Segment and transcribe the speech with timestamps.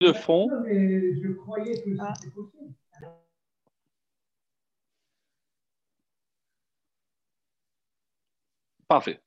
[0.00, 0.48] de fond.
[0.66, 2.74] je croyais que c'était possible.
[8.88, 9.20] Parfait.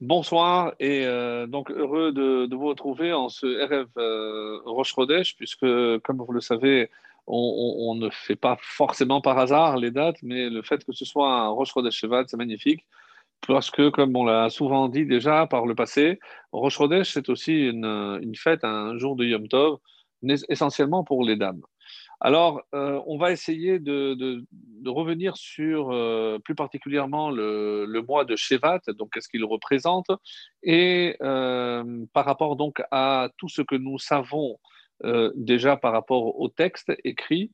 [0.00, 4.94] Bonsoir et euh, donc heureux de, vous retrouver en ce RF euh, Roche
[5.36, 5.66] puisque
[6.02, 6.90] comme vous le savez,
[7.26, 11.30] on, ne fait pas forcément par hasard les dates, mais le fait que ce soit
[11.30, 12.86] un Roche Chodesh Shevat, c'est magnifique
[13.46, 16.18] parce que, comme on l'a souvent dit déjà par le passé,
[16.52, 17.84] Rosh c'est aussi une,
[18.22, 19.80] une, fête, un jour de Yom Tov,
[20.48, 21.62] essentiellement pour les dames.
[22.20, 24.44] Alors, euh, on va essayer de,
[24.86, 30.06] revenir sur euh, plus particulièrement le, mois de Shevat, donc qu'est-ce qu'il représente,
[30.62, 34.58] et euh, par rapport donc à tout ce que nous savons
[35.34, 37.50] déjà par rapport au texte écrit,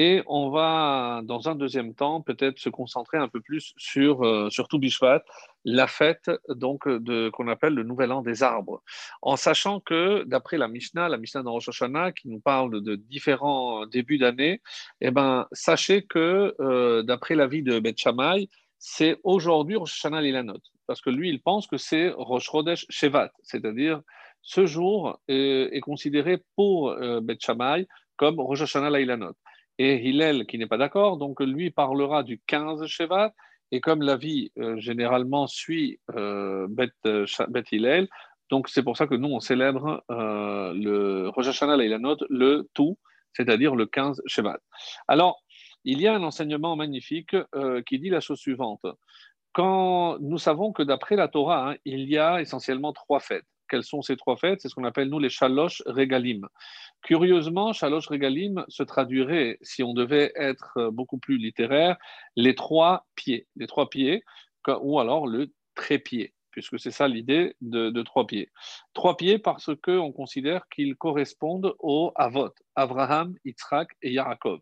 [0.00, 4.48] et on va, dans un deuxième temps, peut-être se concentrer un peu plus sur, euh,
[4.48, 5.24] sur Bishvat,
[5.64, 8.80] la fête donc de, qu'on appelle le Nouvel An des arbres.
[9.22, 12.94] En sachant que, d'après la Mishnah, la Mishnah dans Rosh Hashanah, qui nous parle de
[12.94, 14.62] différents débuts d'année,
[15.00, 20.62] eh ben, sachez que, euh, d'après l'avis de Beth Shammai, c'est aujourd'hui Rosh Hashanah Lilanot.
[20.86, 24.02] Parce que lui, il pense que c'est Rosh Chodesh Shevat, c'est-à-dire
[24.42, 29.34] ce jour est, considéré pour euh, Beth Shammai comme Rosh Hashanah Lilanot
[29.78, 33.32] et Hillel qui n'est pas d'accord, donc lui parlera du 15 Shevat,
[33.70, 37.26] et comme la vie euh, généralement suit euh, Beth, euh,
[37.70, 38.08] Hillel,
[38.50, 42.98] donc c'est pour ça que nous on célèbre euh, le Rosh Hashanah Leilanot, le tout,
[43.34, 44.58] c'est-à-dire le 15 Shevat.
[45.06, 45.42] Alors,
[45.84, 47.36] il y a un enseignement magnifique
[47.86, 48.84] qui dit la chose suivante.
[49.52, 53.46] Quand nous savons que d'après la Torah, hein, il y a essentiellement trois fêtes.
[53.68, 56.46] Quelles sont ces trois fêtes C'est ce qu'on appelle nous les Shalosh Regalim.
[57.02, 61.96] Curieusement, Shalosh Regalim se traduirait, si on devait être beaucoup plus littéraire,
[62.36, 64.24] les trois pieds, les trois pieds,
[64.82, 68.50] ou alors le trépied, puisque c'est ça l'idée de, trois pieds.
[68.94, 74.60] Trois pieds parce qu'on considère qu'ils correspondent aux Avot, Abraham, Yitzhak et Yaakov.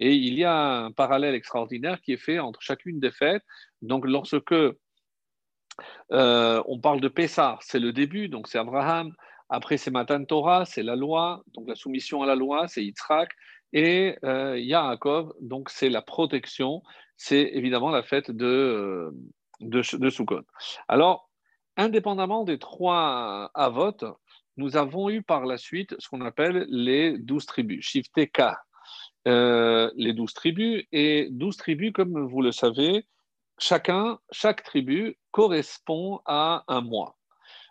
[0.00, 3.44] Et il y a un parallèle extraordinaire qui est fait entre chacune des fêtes.
[3.82, 4.54] Donc, lorsque
[6.12, 9.12] euh, on parle de Pessah, c'est le début, donc c'est Abraham.
[9.48, 13.30] Après, c'est Matan Torah, c'est la loi, donc la soumission à la loi, c'est Yitzhak.
[13.72, 16.82] Et euh, Yaakov, donc c'est la protection,
[17.16, 19.10] c'est évidemment la fête de, euh,
[19.60, 20.42] de, Sukkot.
[20.86, 21.28] Alors,
[21.76, 23.96] indépendamment des trois avot,
[24.56, 28.60] nous avons eu par la suite ce qu'on appelle les douze tribus, Shifteka,
[29.26, 30.84] euh, les douze tribus.
[30.92, 33.06] Et douze tribus, comme vous le savez,
[33.58, 37.18] chacun, chaque tribu correspond à un mois.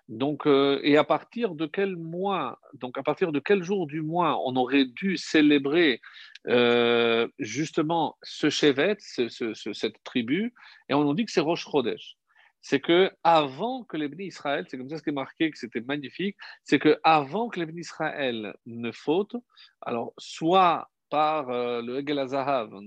[0.09, 4.01] Donc, euh, et à partir de quel mois, donc à partir de quel jour du
[4.01, 6.01] mois on aurait dû célébrer
[6.47, 10.53] euh, justement ce Shevet, cette tribu,
[10.89, 12.17] et on nous dit que c'est Rosh Chodesh.
[12.61, 15.81] C'est que avant que les Israël, c'est comme ça ce qui est marqué, que c'était
[15.81, 19.35] magnifique, c'est que avant que les Israël ne fautent,
[19.81, 22.17] alors soit par euh, le Egel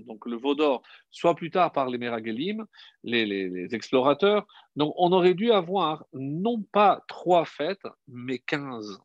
[0.05, 2.65] donc le Vaudor, soit plus tard par les Meragelim,
[3.05, 4.45] les, explorateurs.
[4.75, 8.99] Donc on aurait dû avoir non pas trois fêtes, mais quinze.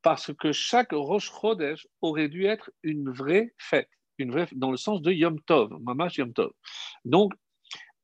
[0.00, 4.78] Parce que chaque Rosh Chodesh aurait dû être une vraie fête, une vraie, dans le
[4.78, 6.52] sens de Yom Tov, Mamash Yom Tov.
[7.04, 7.34] Donc,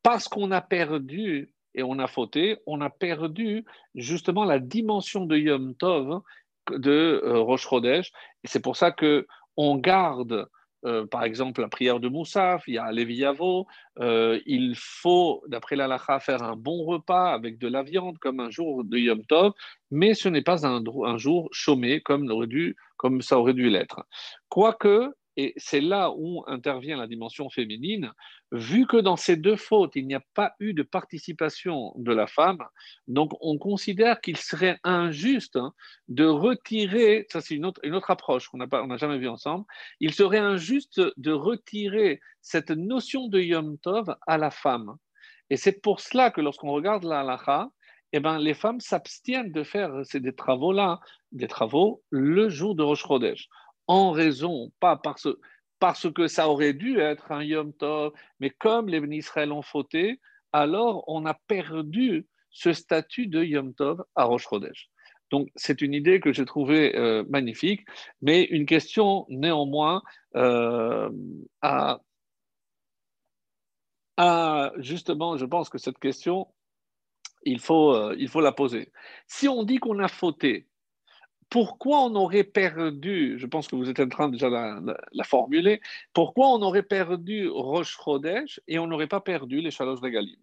[0.03, 5.39] parce qu'on a perdu et on a fauté, on a perdu justement la dimension de
[5.39, 6.21] Yom Tov
[6.71, 8.13] de euh, Rosh Chodesh.
[8.45, 10.49] Et c'est pour ça que on garde,
[10.87, 13.67] euh, par exemple, la prière de Moussaf, il y a Léviavo,
[13.99, 18.51] euh, il faut, d'après l'Alacha, faire un bon repas avec de la viande comme un
[18.51, 19.53] jour de Yom Tov,
[19.91, 22.27] mais ce n'est pas un, jour chômé comme,
[22.97, 24.03] comme ça aurait dû l'être.
[24.49, 28.13] Quoique, et c'est là où intervient la dimension féminine.
[28.53, 32.27] Vu que dans ces deux fautes, il n'y a pas eu de participation de la
[32.27, 32.59] femme,
[33.09, 35.73] donc on considère qu'il serait injuste hein,
[36.09, 39.65] de retirer, ça c'est une autre, une autre approche qu'on n'a jamais vue ensemble,
[39.99, 44.95] il serait injuste de retirer cette notion de Yom Tov à la femme.
[45.49, 47.71] Et c'est pour cela que lorsqu'on regarde la halacha,
[48.13, 51.01] eh ben, les femmes s'abstiennent de faire ces des travaux-là,
[51.33, 53.49] des travaux le jour de Rosh Chodesh
[53.91, 55.27] en raison, pas parce,
[55.81, 60.21] parce que ça aurait dû être un Yom Tov, mais comme les Israël ont fauté,
[60.53, 64.47] alors on a perdu ce statut de Yom Tov à Rosh.
[65.33, 67.85] Donc, c'est une idée que j'ai trouvée euh, magnifique,
[68.23, 70.03] mais une question néanmoins
[70.37, 71.11] euh,
[71.61, 71.99] à,
[74.77, 76.47] justement, je pense que cette question,
[77.43, 78.93] il faut, euh, il faut la poser.
[79.27, 80.69] Si on dit qu'on a fauté,
[81.51, 85.81] pourquoi on aurait perdu, je pense que vous êtes en train déjà de la, formuler,
[86.15, 87.99] pourquoi on aurait perdu Roche
[88.69, 90.39] et on n'aurait pas perdu les Shalosh Regalim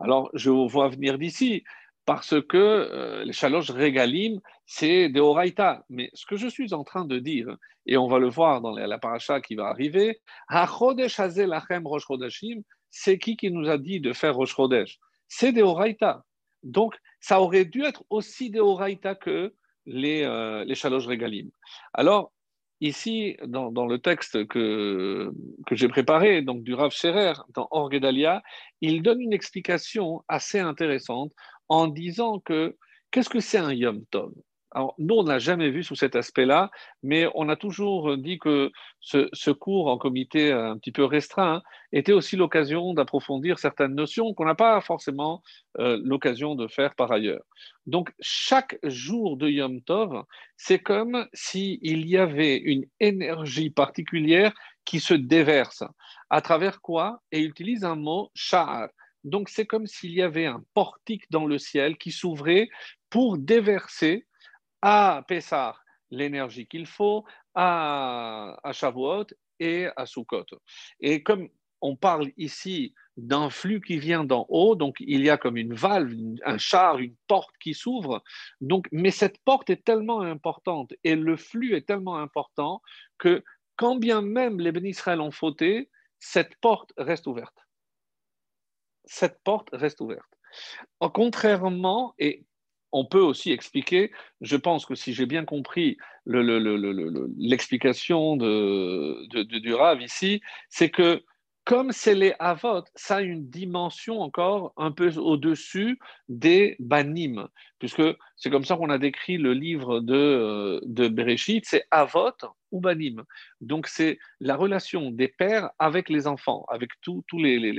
[0.00, 1.62] Alors, je vous vois venir d'ici,
[2.04, 5.84] parce que euh, les chaloches régalim, c'est des oraita.
[5.88, 7.56] Mais ce que je suis en train de dire,
[7.86, 10.20] et on va le voir dans la, paracha qui va arriver,
[12.90, 14.56] c'est qui qui nous a dit de faire rosh
[15.28, 16.24] C'est des oraita.
[16.64, 19.54] Donc, ça aurait dû être aussi des oraita que
[19.90, 21.48] les, euh, les.
[21.92, 22.32] Alors,
[22.80, 25.32] ici, dans, le texte que,
[25.66, 28.42] que j'ai préparé, donc du Rav Scherer, dans Orgedalia,
[28.80, 31.32] il donne une explication assez intéressante
[31.68, 32.76] en disant que
[33.10, 34.32] qu'est-ce que c'est un Yom Tov?
[34.98, 36.70] Nous, on n'a jamais vu sous cet aspect-là,
[37.02, 38.70] mais on a toujours dit que
[39.00, 41.62] ce, cours en comité un petit peu restreint
[41.92, 45.42] était aussi l'occasion d'approfondir certaines notions qu'on n'a pas forcément
[45.78, 47.42] euh, l'occasion de faire par ailleurs.
[47.86, 50.24] Donc, chaque jour de Yom Tov,
[50.56, 54.52] c'est comme s'il y avait une énergie particulière
[54.84, 55.82] qui se déverse.
[56.30, 57.22] À travers quoi?
[57.32, 58.88] Et il utilise un mot sha'ar.
[59.24, 62.68] Donc, c'est comme s'il y avait un portique dans le ciel qui s'ouvrait
[63.10, 64.26] pour déverser
[64.82, 65.76] à Pessah
[66.10, 67.24] l'énergie qu'il faut,
[67.54, 69.26] à, à Shavuot
[69.58, 70.46] et à Sukkot.
[71.00, 71.48] Et comme
[71.80, 75.74] on parle ici d'un flux qui vient d'en haut, donc il y a comme une
[75.74, 78.22] valve, un char, une porte qui s'ouvre.
[78.60, 82.82] Donc, mais cette porte est tellement importante et le flux est tellement important
[83.18, 83.42] que
[83.76, 87.56] quand bien même les bénisraëls ont fauté, cette porte reste ouverte.
[89.04, 90.30] Cette porte reste ouverte.
[91.14, 92.44] Contrairement, et
[92.92, 94.10] on peut aussi expliquer,
[94.40, 101.22] je pense que si j'ai bien compris l'explication de, du Rav ici, c'est que
[101.64, 105.98] comme c'est les Avot, ça a une dimension encore un peu au-dessus
[106.28, 107.48] des Banim,
[107.78, 108.02] puisque
[108.36, 112.32] c'est comme ça qu'on a décrit le livre de, de Bereshit, c'est Avot
[112.72, 113.24] ou Banim.
[113.60, 117.72] Donc c'est la relation des pères avec les enfants, avec tous les, les,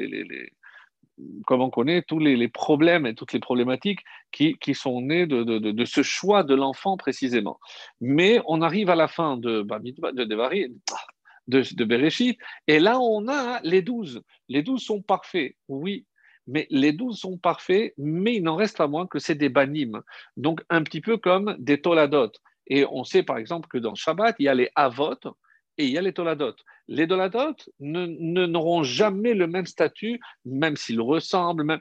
[1.45, 4.01] comme on connaît, tous les, problèmes et toutes les problématiques
[4.31, 7.59] qui, sont nées de, ce choix de l'enfant précisément.
[7.99, 10.23] Mais on arrive à la fin de, de,
[11.47, 14.21] de, de Bereshit, et là on a les douze.
[14.49, 16.05] Les douze sont parfaits, oui,
[16.47, 20.01] mais les douze sont parfaits, mais il n'en reste pas moins que c'est des banim.
[20.37, 22.31] Donc un petit peu comme des toladot.
[22.67, 25.15] Et on sait par exemple que dans Shabbat, il y a les avot,
[25.77, 26.55] et il y a les toladot.
[26.87, 31.79] Les toladot n'auront jamais le même statut, même s'ils ressemblent.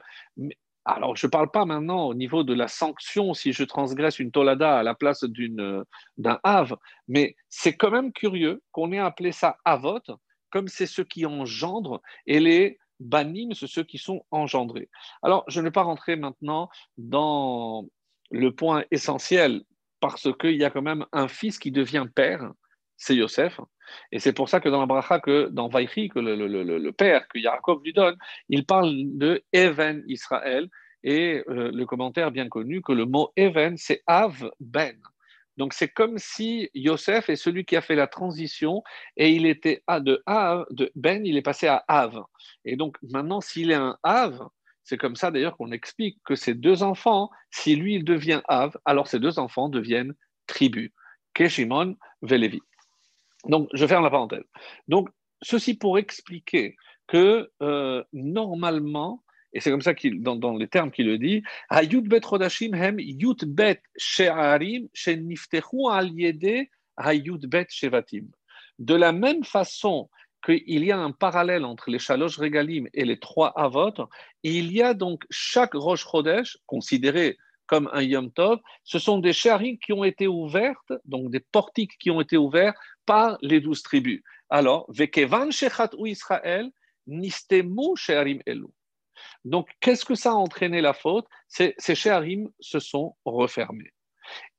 [0.84, 4.31] Alors, je ne parle pas maintenant au niveau de la sanction si je transgresse une
[4.31, 6.76] tolada à la place d'un ave,
[7.06, 10.00] mais c'est quand même curieux qu'on ait appelé ça avot,
[10.50, 14.88] comme c'est ce qui engendre, et les banim, c'est ceux qui sont engendrés.
[15.22, 17.87] Alors, je ne vais pas rentrer maintenant dans
[18.31, 19.62] le point essentiel,
[20.00, 22.52] parce qu'il y a quand même un fils qui devient père,
[23.00, 23.61] c'est Yosef.
[24.12, 27.38] Et c'est pour ça que dans la bracha, que dans Vaïchi, que le, père, que
[27.38, 28.17] Yaakov lui donne,
[28.49, 30.69] il parle de Even Israël.
[31.02, 34.97] Et euh, le commentaire bien connu que le mot Even, c'est Av Ben.
[35.56, 38.82] Donc c'est comme si Yosef est celui qui a fait la transition
[39.17, 42.23] et il était à de Av, de Ben, il est passé à Av.
[42.67, 44.47] Et donc maintenant, s'il est un Av,
[44.85, 48.76] c'est comme ça d'ailleurs qu'on explique que ces deux enfants, si lui il devient Av,
[48.85, 50.14] alors ces deux enfants deviennent
[50.47, 50.93] tribus,
[51.35, 52.61] Keshimon, Velevi.
[53.46, 54.44] Donc, je ferme la parenthèse.
[54.88, 55.08] Donc,
[55.42, 56.76] ceci pour expliquer
[57.06, 62.20] que euh, normalement, et c'est comme ça qu'il, dans, les termes qu'il le dit, bet
[62.25, 62.96] rodashim hem
[63.46, 64.88] bet she'arim
[65.90, 66.69] al yede
[67.48, 68.28] bet shevatim.
[68.78, 70.09] De la même façon
[70.44, 73.92] qu'il y a un parallèle entre les chalosh regalim et les trois avot,
[74.42, 79.32] il y a donc chaque roche chodesh, considéré comme un Yom Tov, ce sont des
[79.32, 82.75] sharim qui ont été ouvertes, donc des portiques qui ont été ouverts
[83.11, 84.23] par les douze tribus.
[84.50, 86.71] Alors, Vekevan Shechat ou Israël,
[87.09, 88.69] Nistemu Sheharim Elu.
[89.45, 91.26] Donc, qu'est-ce que ça a entraîné la faute?
[91.49, 93.93] Ces Sheharim se sont refermés.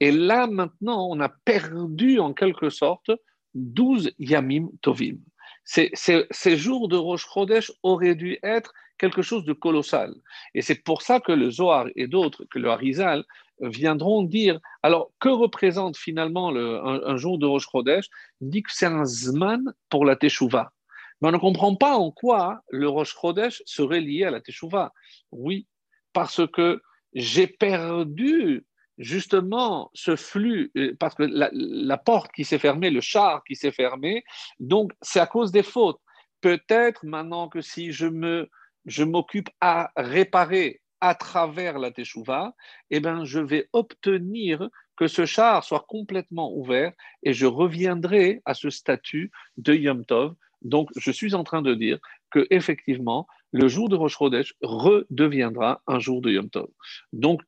[0.01, 3.09] Et là, maintenant, on a perdu en quelque sorte
[3.53, 5.19] 12 Yamim Tovim.
[5.63, 10.13] Ces, jours de Rosh Chodesh auraient dû être quelque chose de colossal.
[10.53, 13.25] Et c'est pour ça que le Zohar et d'autres, que le Harizal,
[13.59, 18.05] viendront dire alors que représente finalement le, un, jour de Rosh Chodesh?
[18.41, 20.71] Il dit que c'est un Zman pour la Teshuvah.
[21.19, 24.93] Mais on ne comprend pas en quoi le Rosh Chodesh serait lié à la Teshuvah.
[25.31, 25.67] Oui,
[26.13, 26.81] parce que
[27.13, 28.65] j'ai perdu
[28.97, 33.71] justement ce flux, euh, parce que la porte qui s'est fermée, le char qui s'est
[33.71, 34.23] fermé,
[34.59, 35.99] donc c'est à cause des fautes.
[36.41, 38.49] Peut-être maintenant que si je me
[38.85, 42.53] je m'occupe à réparer à travers la teshuva,
[42.91, 48.53] eh ben, je vais obtenir que ce char soit complètement ouvert et je reviendrai à
[48.53, 50.35] ce statut de Yom Tov.
[50.61, 51.97] Donc, je suis en train de dire
[52.29, 56.69] que effectivement, le jour de Rosh Chodesh redeviendra un jour de Yom Tov.
[57.13, 57.41] Donc,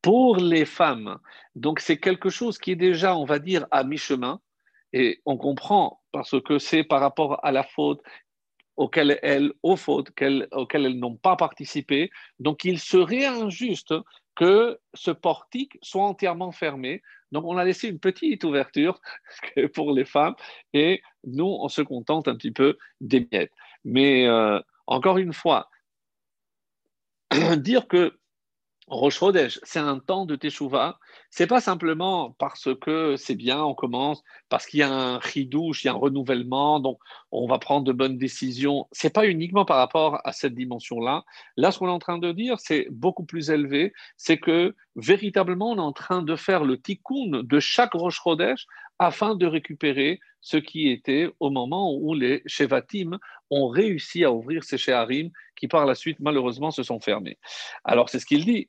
[0.00, 1.18] pour les femmes,
[1.56, 4.40] donc c'est quelque chose qui est déjà, on va dire, à mi-chemin,
[4.92, 8.00] et on comprend parce que c'est par rapport à la faute
[8.76, 10.10] auxquelles elles, aux fautes
[10.52, 12.10] auxquelles elles n'ont pas participé.
[12.38, 13.94] Donc il serait injuste
[14.34, 17.02] que ce portique soit entièrement fermé.
[17.32, 19.00] Donc on a laissé une petite ouverture
[19.74, 20.34] pour les femmes
[20.72, 23.52] et nous, on se contente un petit peu des miettes.
[23.84, 25.68] Mais euh, encore une fois,
[27.56, 28.18] dire que
[28.86, 29.20] Rosh
[29.62, 30.98] c'est un temps de Teshuvah.
[31.30, 35.84] C'est pas simplement parce que c'est bien, on commence, parce qu'il y a un ridouche,
[35.84, 36.98] il y a un renouvellement, donc
[37.32, 38.86] on va prendre de bonnes décisions.
[38.92, 41.24] C'est pas uniquement par rapport à cette dimension-là.
[41.56, 43.94] Là, ce qu'on est en train de dire, c'est beaucoup plus élevé.
[44.18, 48.20] C'est que véritablement, on est en train de faire le tikkun de chaque Rosh
[48.98, 53.18] afin de récupérer ce qui était au moment où les Shevatim
[53.50, 57.38] ont réussi à ouvrir ces Sheharim qui par la suite malheureusement se sont fermés.
[57.84, 58.68] Alors c'est ce qu'il dit.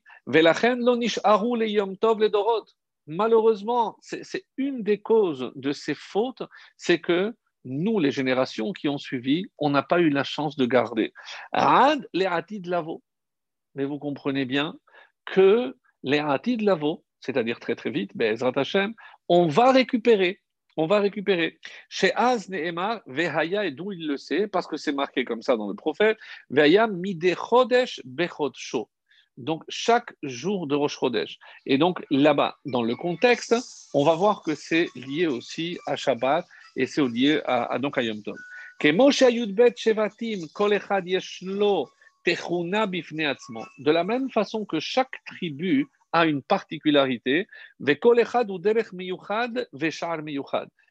[3.08, 6.42] Malheureusement, c'est une des causes de ces fautes,
[6.76, 7.32] c'est que
[7.64, 11.12] nous, les générations qui ont suivi, on n'a pas eu la chance de garder.
[12.12, 12.28] Les
[12.64, 13.02] lavo.
[13.74, 14.76] Mais vous comprenez bien
[15.24, 18.94] que les de lavo, c'est-à-dire très très vite, Bezrat Hashem,
[19.28, 20.40] on va récupérer.
[20.78, 21.58] On va récupérer.
[21.88, 25.56] Chez Az Nehemar, Vehaya, et d'où il le sait, parce que c'est marqué comme ça
[25.56, 26.18] dans le prophète,
[26.50, 28.90] Vehaya mide chodesh bechot sho.
[29.38, 31.38] Donc, chaque jour de Rosh Chodesh.
[31.66, 33.54] Et donc, là-bas, dans le contexte,
[33.92, 37.98] on va voir que c'est lié aussi à Shabbat et c'est lié à, à, donc
[37.98, 38.36] à Yom Tov.
[43.78, 47.46] De la même façon que chaque tribu a une particularité.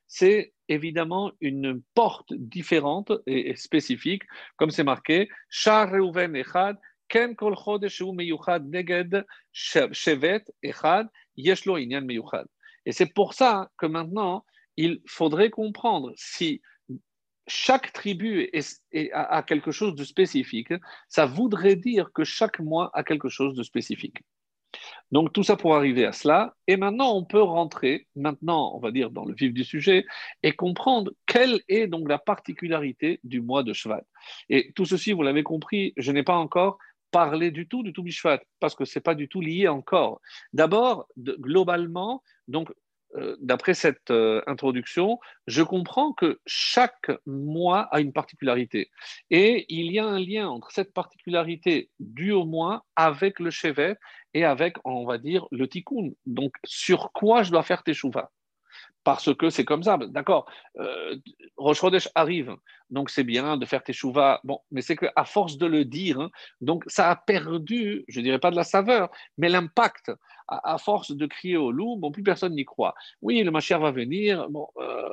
[0.07, 4.23] C'est évidemment une porte différente et spécifique,
[4.57, 5.29] comme c'est marqué.
[12.85, 14.45] Et c'est pour ça que maintenant,
[14.77, 16.61] il faudrait comprendre si
[17.47, 18.49] chaque tribu
[19.13, 20.73] a quelque chose de spécifique,
[21.07, 24.17] ça voudrait dire que chaque mois a quelque chose de spécifique.
[25.11, 26.55] Donc tout ça pour arriver à cela.
[26.67, 30.05] Et maintenant, on peut rentrer, maintenant, on va dire, dans le vif du sujet
[30.43, 34.03] et comprendre quelle est donc la particularité du mois de Shvat.
[34.49, 36.77] Et tout ceci, vous l'avez compris, je n'ai pas encore
[37.11, 38.03] parlé du tout du tout
[38.59, 40.19] parce que ce n'est pas du tout lié encore.
[40.51, 42.71] D'abord, globalement, donc
[43.15, 48.89] euh, d'après cette euh, introduction, je comprends que chaque mois a une particularité.
[49.29, 53.95] Et il y a un lien entre cette particularité due au mois avec le chevet
[54.35, 56.11] et avec, on va dire, le tikkun.
[56.25, 58.29] Donc, sur quoi je dois faire teshuva?
[59.05, 59.97] Parce que c'est comme ça.
[59.97, 60.45] D'accord,
[60.77, 61.15] euh,
[61.55, 61.81] Rosh
[62.15, 62.55] arrive,
[62.89, 64.41] donc c'est bien de faire teshuva.
[64.43, 68.39] Bon, mais c'est qu'à force de le dire, hein, donc ça a perdu, je dirais
[68.39, 70.11] pas de la saveur, mais l'impact.
[70.47, 72.93] À, force de crier au loup, bon, plus personne n'y croit.
[73.23, 74.47] Oui, le Mashiach va venir.
[74.77, 75.09] Euh,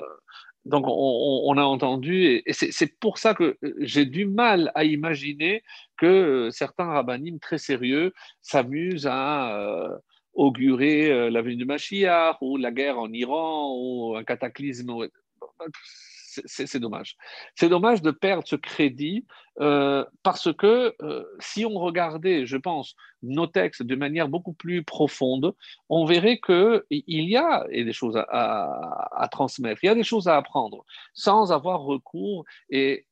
[0.64, 5.64] donc on, a entendu, et c'est pour ça que j'ai du mal à imaginer
[5.96, 9.88] que certains rabbinimes très sérieux s'amusent à euh,
[10.34, 15.08] augurer euh, la venue du Mashiach ou la guerre en Iran ou un cataclysme.
[16.46, 17.16] C'est dommage.
[17.54, 19.26] C'est dommage de perdre ce crédit
[19.60, 24.82] euh, parce que euh, si on regardait, je pense, nos textes de manière beaucoup plus
[24.84, 25.54] profonde,
[25.88, 30.36] on verrait qu'il y a des choses à, transmettre, il y a des choses à
[30.36, 30.84] apprendre
[31.14, 32.44] sans avoir recours.
[32.70, 33.06] Et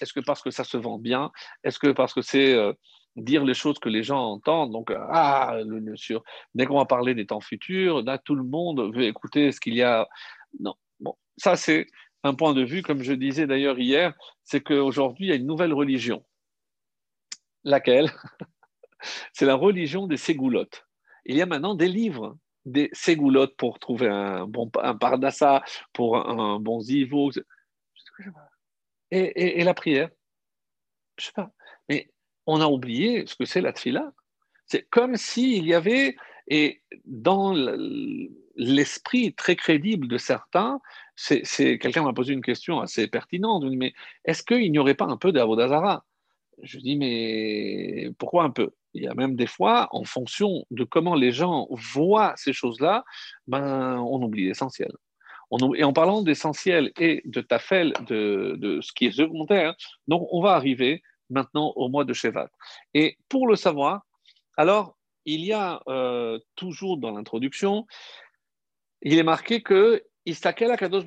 [0.00, 1.30] est-ce que parce que ça se vend bien?
[1.64, 2.56] Est-ce que parce que c'est
[3.22, 4.72] dire les choses que les gens entendent.
[4.72, 6.22] Donc, euh, ah, le, sur,
[6.54, 9.74] dès qu'on va parler des temps futurs, là, tout le monde veut écouter ce qu'il
[9.74, 10.08] y a.
[10.60, 11.86] Non, bon, ça, c'est
[12.24, 15.46] un point de vue, comme je disais d'ailleurs hier, c'est qu'aujourd'hui, il y a une
[15.46, 16.24] nouvelle religion.
[17.64, 18.10] Laquelle?
[19.32, 20.84] C'est la religion des ségoulottes.
[21.24, 26.16] Il y a maintenant des livres des ségoulottes pour trouver un bon un pardassa, pour
[26.16, 27.30] un, bon zivo.
[29.10, 30.10] Et, la prière?
[31.18, 31.50] Je sais pas.
[31.88, 32.10] Mais
[32.46, 34.12] on a oublié ce que c'est la tfila.
[34.66, 37.54] C'est comme s'il y avait, et dans
[38.54, 40.80] l'esprit très crédible de certains,
[41.78, 43.64] quelqu'un m'a posé une question assez pertinente.
[43.64, 43.94] mais
[44.24, 46.04] est-ce qu'il n'y aurait pas un peu d'Avodazara
[46.62, 48.70] Je dis, mais pourquoi un peu?
[48.94, 53.04] Il y a même des fois, en fonction de comment les gens voient ces choses-là,
[53.46, 54.92] ben, on oublie l'essentiel.
[55.76, 59.74] et en parlant d'essentiel et de tafel, de, de, ce qui est secondaire,
[60.08, 62.50] donc on va arriver maintenant au mois de Shevat.
[62.94, 64.02] Et pour le savoir,
[64.56, 67.86] alors, il y a euh, toujours dans l'introduction,
[69.02, 71.04] il est marqué que Istakel Akadosh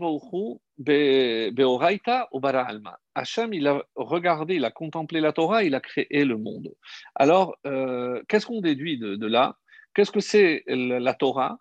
[0.77, 2.97] Beoraita ou Alma.
[3.13, 6.73] Hachem, il a regardé, il a contemplé la Torah, il a créé le monde.
[7.15, 9.57] Alors, euh, qu'est-ce qu'on déduit de, là?
[9.93, 11.57] Qu'est-ce que c'est la Torah?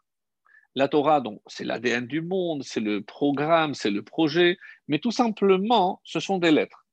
[0.77, 5.11] La Torah, donc, c'est l'ADN du monde, c'est le programme, c'est le projet, mais tout
[5.11, 6.87] simplement, ce sont des lettres.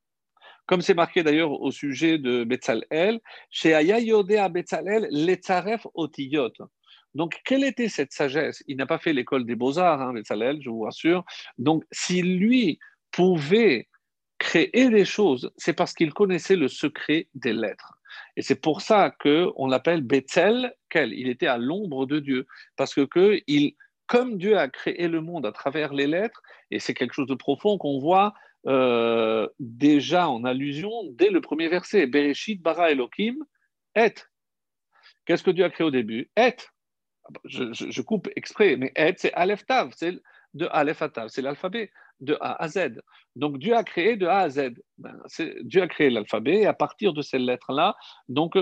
[0.65, 3.21] Comme c'est marqué d'ailleurs au sujet de Betzalel,
[3.51, 6.51] chez Aya Yodea Betzalel, Letzaref Otiyot.
[7.13, 8.63] Donc, quelle était cette sagesse?
[8.67, 11.25] Il n'a pas fait l'école des beaux-arts, hein, Betzalel, je vous rassure.
[11.57, 12.79] Donc, si lui
[13.11, 13.87] pouvait
[14.37, 17.97] créer des choses, c'est parce qu'il connaissait le secret des lettres.
[18.35, 22.45] Et c'est pour ça qu'on l'appelle Betzel, quel Il était à l'ombre de Dieu.
[22.75, 23.39] Parce que, que
[24.05, 27.35] comme Dieu a créé le monde à travers les lettres, et c'est quelque chose de
[27.35, 28.33] profond qu'on voit
[28.67, 32.05] euh, déjà en allusion dès le premier verset.
[32.07, 33.37] Bereshit bara Elohim
[33.95, 34.13] et.
[35.25, 36.29] Qu'est-ce que Dieu a créé au début?
[36.37, 36.55] Et.
[37.45, 40.15] Je, coupe exprès, mais et, c'est Aleph Tav, c'est
[40.53, 43.01] de Aleph Tav, c'est l'alphabet de A à Z.
[43.35, 44.71] Donc Dieu a créé de A à Z.
[44.97, 45.15] Ben,
[45.61, 47.95] Dieu a créé l'alphabet et à partir de ces lettres-là,
[48.27, 48.57] donc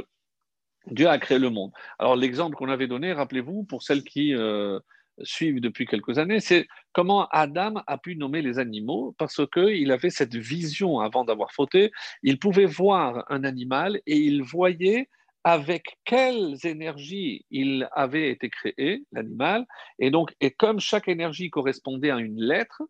[0.87, 1.71] Dieu a créé le monde.
[1.99, 4.79] Alors l'exemple qu'on avait donné, rappelez-vous, pour celles qui euh,
[5.23, 10.09] suivent depuis quelques années, c'est comment Adam a pu nommer les animaux parce qu'il avait
[10.09, 11.91] cette vision avant d'avoir fauté.
[12.23, 15.09] Il pouvait voir un animal et il voyait
[15.45, 19.67] avec quelles énergies il avait été créé, l'animal.
[19.99, 22.81] Et donc, et comme chaque énergie correspondait à une lettre,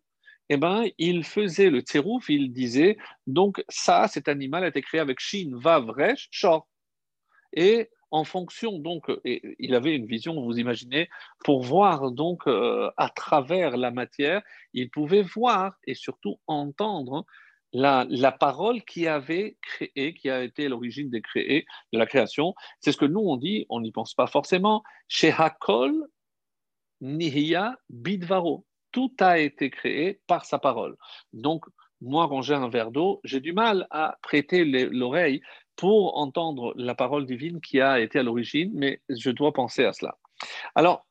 [0.48, 2.96] eh ben, il faisait le tserouf, il disait,
[3.26, 6.66] donc ça, cet animal a été créé avec Shin, Vav, Resh, Shor.
[7.52, 11.10] Et en fonction, donc, il avait une vision, vous imaginez,
[11.44, 14.40] pour voir donc euh, à travers la matière,
[14.72, 17.26] il pouvait voir et surtout entendre
[17.76, 22.54] la, parole qui avait créé, qui a été l'origine des créés, de la création.
[22.80, 24.82] C'est ce que nous on dit, on n'y pense pas forcément.
[25.08, 25.92] Chez Hakol,
[27.00, 28.64] Nihya Bidvaro.
[28.92, 30.96] Tout a été créé par sa parole.
[31.34, 31.66] Donc,
[32.00, 35.42] moi, quand j'ai un verre d'eau, j'ai du mal à prêter l'oreille
[35.76, 39.92] pour entendre la parole divine qui a été à l'origine, mais je dois penser à
[39.92, 40.16] cela.
[40.74, 41.06] Alors,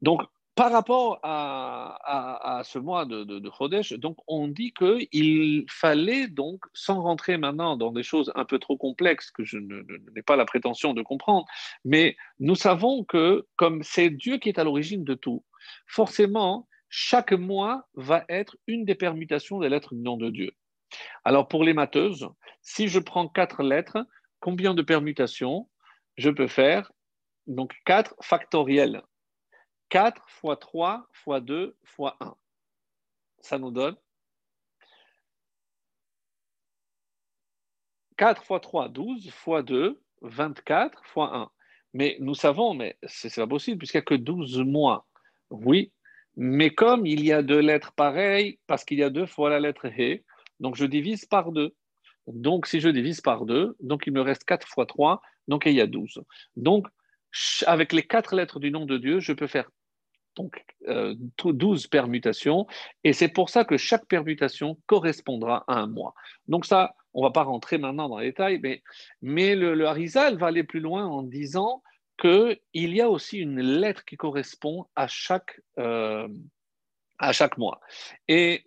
[0.00, 0.22] donc,
[0.56, 7.02] par rapport à, ce mois de, de, Chodesh, donc on dit qu'il fallait donc, sans
[7.02, 10.94] rentrer maintenant dans des choses un peu trop complexes que je n'ai pas la prétention
[10.94, 11.44] de comprendre,
[11.84, 15.44] mais nous savons que comme c'est Dieu qui est à l'origine de tout,
[15.86, 20.52] forcément, chaque mois va être une des permutations des lettres du nom de Dieu.
[21.24, 22.30] Alors pour les matheuses,
[22.62, 24.06] si je prends quatre lettres,
[24.40, 25.68] combien de permutations
[26.16, 26.92] je peux faire?
[27.46, 29.02] Donc 4 factoriels.
[29.88, 32.34] 4 fois 3 fois 2 fois 1.
[33.40, 33.96] Ça nous donne
[38.16, 41.50] 4 fois 3, 12 fois 2, 24 fois 1.
[41.92, 45.06] Mais nous savons, mais ce n'est pas possible puisqu'il n'y a que 12 mois.
[45.50, 45.92] Oui,
[46.36, 49.60] mais comme il y a deux lettres pareilles, parce qu'il y a deux fois la
[49.60, 50.24] lettre He,
[50.60, 51.74] donc je divise par deux.
[52.26, 55.74] Donc si je divise par deux, donc il me reste 4 fois 3, donc il
[55.74, 56.22] y a 12.
[56.56, 56.88] Donc
[57.66, 59.70] avec les quatre lettres du nom de Dieu, je peux faire
[60.36, 62.66] donc euh, 12 permutations,
[63.02, 66.14] et c'est pour ça que chaque permutation correspondra à un mois.
[66.46, 68.60] Donc ça, on ne va pas rentrer maintenant dans les détails,
[69.22, 71.82] mais, le, Harizal va aller plus loin en disant
[72.18, 76.28] qu'il y a aussi une lettre qui correspond à chaque, euh,
[77.56, 77.80] mois.
[78.28, 78.66] Et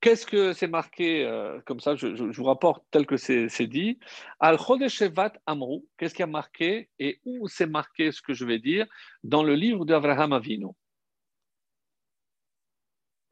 [0.00, 3.98] qu'est-ce que c'est marqué euh, comme ça je, vous rapporte tel que c'est dit.
[4.38, 8.58] Al Chodeshevat Amrou, qu'est-ce qui a marqué et où c'est marqué ce que je vais
[8.58, 8.86] dire
[9.24, 10.68] dans le livre d'Abraham Avinu?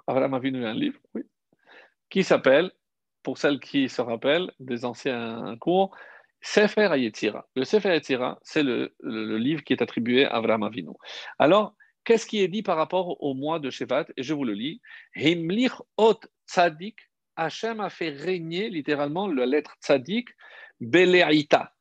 [0.08, 1.22] Abraham Avinu a un livre, oui,
[2.08, 2.72] qui s'appelle,
[3.22, 5.94] pour celles qui se rappellent des anciens cours,
[6.40, 7.46] Sefer Yetzira.
[7.54, 10.92] Le Sefer Yetzira, c'est le, livre qui est attribué à Abraham Avinu.
[11.38, 14.06] Alors, qu'est-ce qui est dit par rapport au mois de Shevat?
[14.16, 14.80] Et je vous le lis.
[15.14, 16.96] Himlich ot tzadik,
[17.36, 20.30] Hachem a fait régner littéralement la lettre tzadik,
[20.80, 21.74] Beleaïta.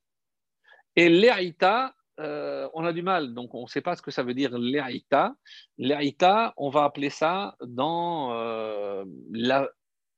[0.97, 4.23] Et Leaïta, euh, on a du mal, donc on ne sait pas ce que ça
[4.23, 5.35] veut dire Leaïta.
[5.77, 9.05] Leaïta, on va appeler ça dans euh,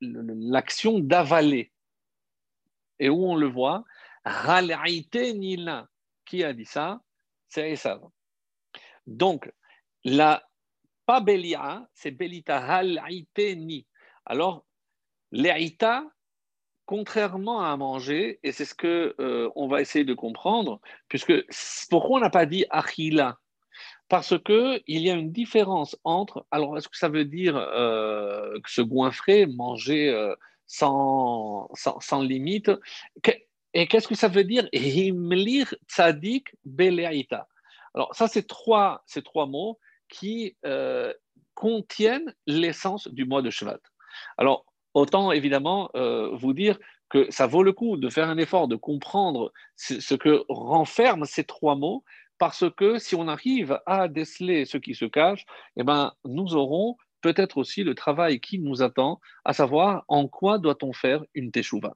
[0.02, 1.72] l'action d'avaler.
[3.00, 3.84] Et où on le voit,
[5.34, 5.88] Nila.
[6.26, 7.02] Qui a dit ça?
[7.48, 8.02] C'est Esav.
[9.08, 9.52] Donc,
[10.04, 10.44] la
[11.10, 11.26] pas
[11.96, 13.88] c'est Belita ni.
[14.26, 14.68] Alors,
[15.32, 16.06] l'Aïta,
[16.90, 21.32] contrairement à manger, et c'est ce que euh, on va essayer de comprendre, puisque
[21.92, 23.38] pourquoi on n'a pas dit Achila
[24.08, 26.48] Parce qu'il y a une différence entre.
[26.50, 30.34] Alors, est-ce que ça veut dire euh, se goinfrer, manger euh,
[30.66, 32.72] sans, sans, limite
[33.76, 34.68] et qu'est-ce que ça veut dire?
[34.74, 37.48] Himlir tzadik beleaita.
[37.94, 41.14] Alors, ça, c'est trois, ces trois mots qui euh,
[41.54, 43.80] contiennent l'essence du mois de Shvat.
[44.40, 46.78] Alors, autant évidemment euh, vous dire
[47.10, 51.44] que ça vaut le coup de faire un effort de comprendre ce, que renferment ces
[51.44, 52.04] trois mots
[52.38, 56.96] parce que si on arrive à déceler ce qui se cache, eh ben, nous aurons
[57.22, 61.94] peut-être aussi le travail qui nous attend, à savoir en quoi doit-on faire une teshuva.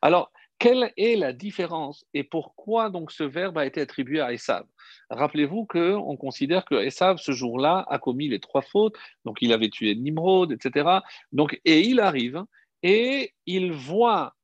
[0.00, 0.30] Alors,
[0.62, 4.64] quelle est la différence et pourquoi donc ce verbe a été attribué à Esav?
[5.10, 8.94] Rappelez-vous qu'on considère que Esav, ce jour-là, a commis les trois fautes,
[9.24, 11.00] donc il avait tué Nimrod, etc.
[11.32, 12.44] Donc, et il arrive
[12.84, 14.36] et il voit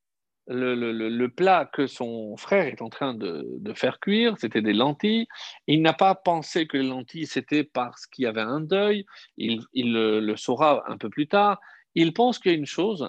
[0.49, 5.29] le, plat que son frère est en train de, faire cuire, c'était des lentilles.
[5.69, 9.07] Il n'a pas pensé que les lentilles, c'était parce qu'il y avait un deuil.
[9.37, 11.61] Il, le, saura un peu plus tard.
[11.95, 13.09] Il pense qu'il y a une chose,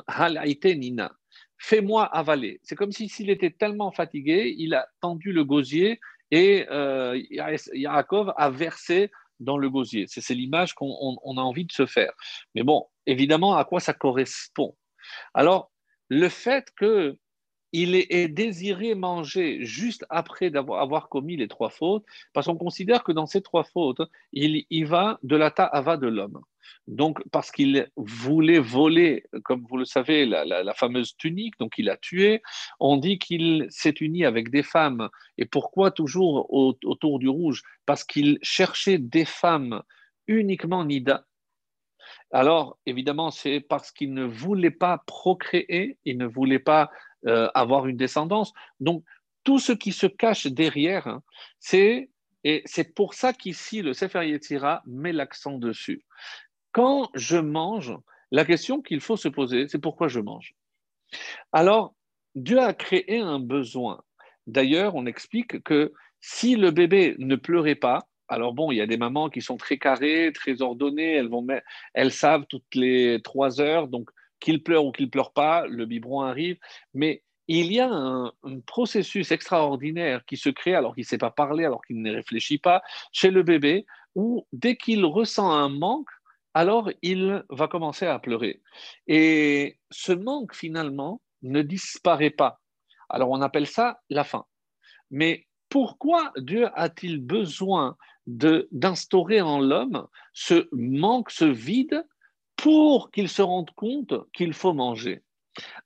[0.63, 1.11] nina,
[1.59, 2.59] fais-moi avaler.
[2.63, 5.99] C'est comme si s'il était tellement fatigué, il a tendu le gosier
[6.31, 7.21] et euh,
[7.73, 10.05] Yaakov a versé dans le gosier.
[10.07, 12.11] C'est l'image qu'on a envie de se faire.
[12.55, 14.75] Mais bon, évidemment, à quoi ça correspond?
[15.33, 15.71] Alors,
[16.09, 17.17] le fait que
[17.71, 23.11] il est désiré manger juste après avoir commis les trois fautes, parce qu'on considère que
[23.11, 24.01] dans ces trois fautes,
[24.33, 26.41] il y va de la ta'ava de l'homme.
[26.87, 31.97] Donc, parce qu'il voulait voler, comme vous le savez, la, fameuse tunique, donc il a
[31.97, 32.41] tué.
[32.79, 35.09] On dit qu'il s'est uni avec des femmes.
[35.37, 37.61] Et pourquoi toujours autour du rouge?
[37.85, 39.83] Parce qu'il cherchait des femmes
[40.27, 41.25] uniquement nida.
[42.31, 46.89] Alors, évidemment, c'est parce qu'il ne voulait pas procréer, il ne voulait pas
[47.27, 48.53] euh, avoir une descendance.
[48.79, 49.03] Donc,
[49.43, 51.23] tout ce qui se cache derrière, hein,
[51.59, 52.09] c'est
[52.43, 56.05] et c'est pour ça qu'ici le Sefer Yetzira met l'accent dessus.
[56.71, 57.97] Quand je mange,
[58.31, 60.53] la question qu'il faut se poser, c'est pourquoi je mange.
[61.51, 61.95] Alors,
[62.35, 64.01] Dieu a créé un besoin.
[64.47, 68.87] D'ailleurs, on explique que si le bébé ne pleurait pas, alors bon, il y a
[68.87, 71.45] des mamans qui sont très carrées, très ordonnées, elles, vont
[71.93, 76.21] elles savent toutes les trois heures, donc qu'il pleure ou qu'il pleure pas, le biberon
[76.21, 76.57] arrive.
[76.93, 78.31] Mais il y a un,
[78.65, 82.59] processus extraordinaire qui se crée alors qu'il ne sait pas parler, alors qu'il ne réfléchit
[82.59, 86.09] pas chez le bébé, où dès qu'il ressent un manque,
[86.53, 88.61] alors il va commencer à pleurer.
[89.07, 92.59] Et ce manque, finalement, ne disparaît pas.
[93.09, 94.45] Alors on appelle ça la faim.
[95.09, 97.97] Mais pourquoi Dieu a-t-il besoin
[98.27, 102.05] d'instaurer en l'homme ce manque, ce vide
[102.61, 105.23] pour qu'il se rende compte qu'il faut manger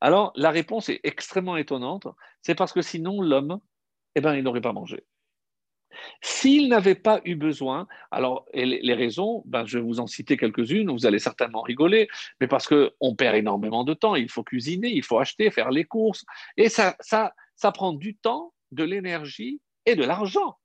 [0.00, 2.08] Alors, la réponse est extrêmement étonnante.
[2.42, 3.60] C'est parce que sinon, l'homme,
[4.16, 5.04] eh ben, il n'aurait pas mangé.
[6.20, 10.90] S'il n'avait pas eu besoin, alors les, raisons, ben, je vais vous en citer quelques-unes,
[10.90, 12.08] vous allez certainement rigoler,
[12.40, 15.84] mais parce qu'on perd énormément de temps, il faut cuisiner, il faut acheter, faire les
[15.84, 16.24] courses,
[16.56, 16.96] et ça
[17.72, 20.56] prend du temps, de l'énergie et de l'argent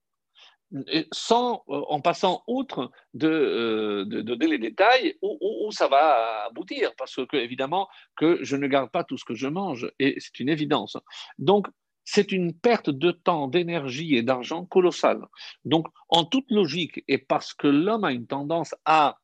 [1.12, 7.16] sans, euh, en passant outre de, euh, donner les détails où, ça va aboutir, parce
[7.28, 10.50] que évidemment que je ne garde pas tout ce que je mange, et c'est une
[10.50, 10.98] évidence.
[11.38, 11.68] Donc,
[12.06, 15.22] c'est une perte de temps, d'énergie et d'argent colossale.
[15.64, 19.20] Donc, en toute logique, et parce que l'homme a une tendance à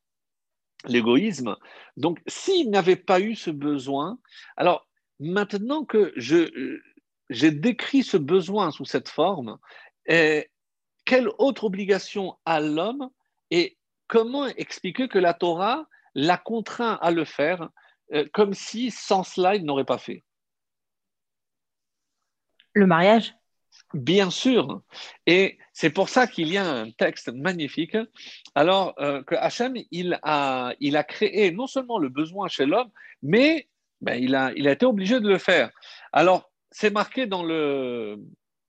[0.87, 1.55] l'égoïsme,
[1.97, 4.19] donc s'il n'avait pas eu ce besoin,
[4.55, 4.87] alors
[5.19, 6.79] maintenant que je,
[7.31, 9.57] j'ai décrit ce besoin sous cette forme,
[11.05, 13.09] quelle autre obligation a l'homme
[13.51, 17.69] et comment expliquer que la Torah l'a contraint à le faire
[18.13, 20.23] euh, comme si sans cela il n'aurait pas fait?
[22.73, 23.33] Le mariage
[23.93, 24.81] Bien sûr.
[25.25, 27.97] Et c'est pour ça qu'il y a un texte magnifique.
[28.55, 32.89] Alors euh, que Hachem, il a, il a créé non seulement le besoin chez l'homme,
[33.21, 33.69] mais
[34.01, 35.71] ben, il, a, il a été obligé de le faire.
[36.11, 38.17] Alors, c'est marqué dans le,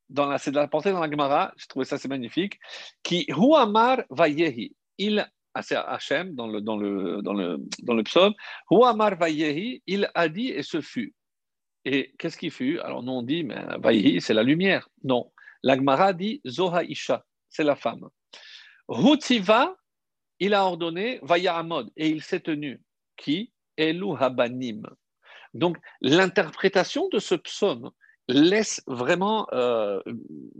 [0.08, 2.58] dans la, c'est de la portée dans la Gemara, je trouvais ça c'est magnifique,
[3.02, 8.02] qui Huamar Vayehi, il, ah, c'est Hachem dans le, dans le, dans le, dans le
[8.02, 8.34] psaume,
[8.70, 11.14] Huamar Vayehi, il a dit et ce fut.
[11.84, 12.78] Et qu'est-ce qui fut?
[12.80, 14.88] Alors nous on dit, mais Vayehi c'est la lumière.
[15.04, 18.08] Non, la Gemara dit Zoha Isha, c'est la femme.
[18.88, 19.76] Hutiva,
[20.38, 22.80] il a ordonné Amod, et il s'est tenu.
[23.16, 23.52] Qui?
[23.76, 24.82] Elu Habanim.
[25.54, 27.90] Donc l'interprétation de ce psaume,
[28.28, 30.00] laisse vraiment euh,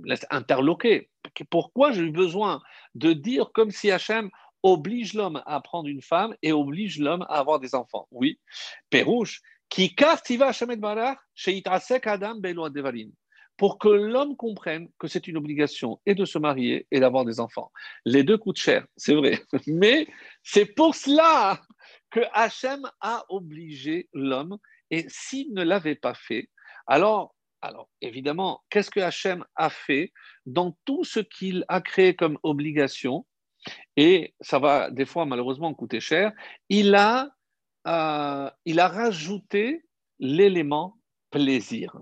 [0.05, 1.11] laisse interloquer.
[1.51, 2.63] Pourquoi j'ai eu besoin
[2.95, 4.31] de dire comme si Hachem
[4.63, 8.09] oblige l'homme à prendre une femme et oblige l'homme à avoir des enfants?
[8.11, 8.39] Oui,
[8.91, 9.95] Pérouche, qui
[12.05, 12.41] Adam
[13.57, 17.41] pour que l'homme comprenne que c'est une obligation et de se marier et d'avoir des
[17.41, 17.73] enfants.
[18.05, 20.07] Les deux coûtent cher, c'est vrai, mais
[20.43, 21.61] c'est pour cela
[22.11, 24.59] que Hachem a obligé l'homme.
[24.91, 26.49] Et s'il ne l'avait pas fait,
[26.87, 27.36] alors
[27.67, 30.13] alors, évidemment, qu'est-ce que Hachem a fait
[30.47, 33.27] dans tout ce qu'il a créé comme obligation?
[33.97, 36.33] Et ça va des fois malheureusement coûter cher.
[36.69, 37.31] Il a,
[37.89, 39.85] euh, il a rajouté
[40.21, 40.97] l'élément
[41.31, 41.97] plaisir.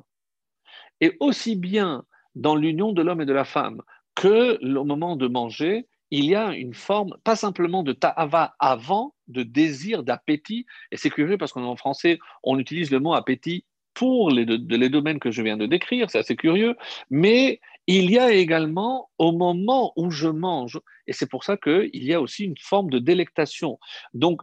[1.00, 3.81] Et aussi bien dans l'union de l'homme et de la femme
[4.14, 9.14] que au moment de manger, il y a une forme, pas simplement de ta'ava avant,
[9.27, 14.30] de désir, d'appétit, et c'est curieux parce qu'en français, on utilise le mot appétit pour
[14.30, 14.44] les,
[14.88, 16.76] domaines que je viens de décrire, c'est assez curieux,
[17.11, 21.90] mais il y a également au moment où je mange, et c'est pour ça qu'il
[21.92, 23.78] y a aussi une forme de délectation.
[24.12, 24.42] Donc,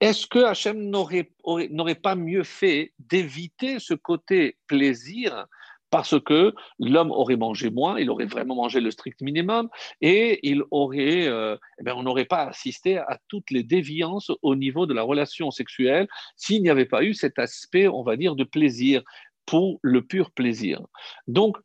[0.00, 5.46] est-ce que Hachem n'aurait pas mieux fait d'éviter ce côté plaisir
[5.90, 9.68] parce que l'homme aurait mangé moins, il aurait vraiment mangé le strict minimum,
[10.00, 14.86] et il aurait, euh, eh on n'aurait pas assisté à toutes les déviances au niveau
[14.86, 18.44] de la relation sexuelle s'il n'y avait pas eu cet aspect, on va dire, de
[18.44, 19.02] plaisir
[19.46, 20.80] pour le pur plaisir.
[21.26, 21.56] Donc,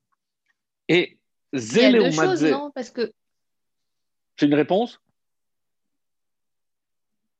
[0.87, 1.17] et
[1.53, 2.71] Zéle ou non?
[2.71, 3.11] Parce que
[4.37, 4.99] c'est une réponse?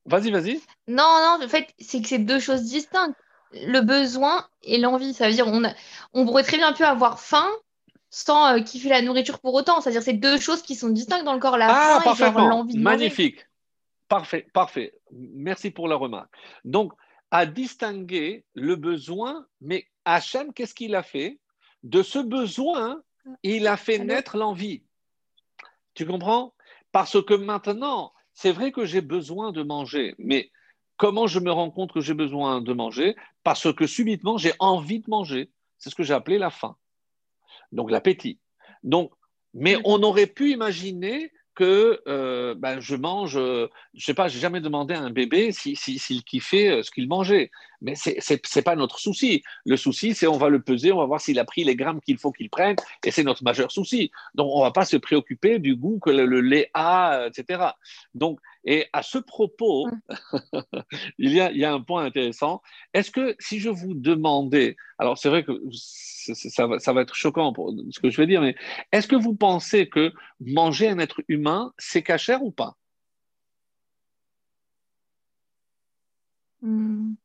[0.06, 0.62] Vas-y, vas-y.
[0.88, 3.17] Non, non, en fait, c'est que c'est deux choses distinctes
[3.54, 5.13] le besoin et l'envie.
[5.13, 5.63] Ça veut dire on,
[6.13, 7.48] on pourrait très bien pu avoir faim
[8.10, 9.82] sans euh, kiffer la nourriture pour autant.
[9.82, 11.58] C'est-à-dire c'est deux choses qui sont distinctes dans le corps.
[11.58, 13.48] La ah, faim et l'envie Magnifique.
[14.08, 14.94] Parfait, parfait.
[15.12, 16.30] Merci pour la remarque.
[16.66, 16.94] Donc,
[17.32, 21.39] à distinguer le besoin, mais Hachem, qu'est-ce qu'il a fait?
[21.82, 23.02] De ce besoin,
[23.42, 24.84] il a fait naître l'envie.
[25.96, 26.54] Tu comprends?
[26.92, 30.52] Parce que maintenant, c'est vrai que j'ai besoin de manger, mais
[30.98, 35.00] Comment je me rends compte que j'ai besoin de manger Parce que subitement, j'ai envie
[35.00, 35.50] de manger.
[35.78, 36.76] C'est ce que j'ai appelé la faim.
[37.72, 38.40] Donc l'appétit.
[38.84, 39.12] Donc,
[39.54, 44.40] mais on aurait pu imaginer que euh, ben, je mange, euh, je sais pas, j'ai
[44.40, 47.52] jamais demandé à un bébé s'il si, si, kiffait euh, ce qu'il mangeait.
[47.84, 49.43] Mais ce n'est pas notre souci.
[49.65, 52.02] Le souci, c'est on va le peser, on va voir s'il a pris les grammes
[52.02, 54.10] qu'il faut qu'il prenne, et c'est notre majeur souci.
[54.34, 57.65] Donc, on ne va pas se préoccuper du goût que le, lait a, etc.
[58.15, 59.89] Donc, et à ce propos,
[61.17, 62.62] il, y a, il y a un point intéressant.
[62.93, 67.15] Est-ce que si je vous demandais, alors c'est vrai que ça va, ça va être
[67.15, 68.56] choquant pour ce que je vais dire, mais
[68.93, 72.78] est-ce que vous pensez que manger un être humain, c'est cachère ou pas?
[76.62, 77.15] Hmm.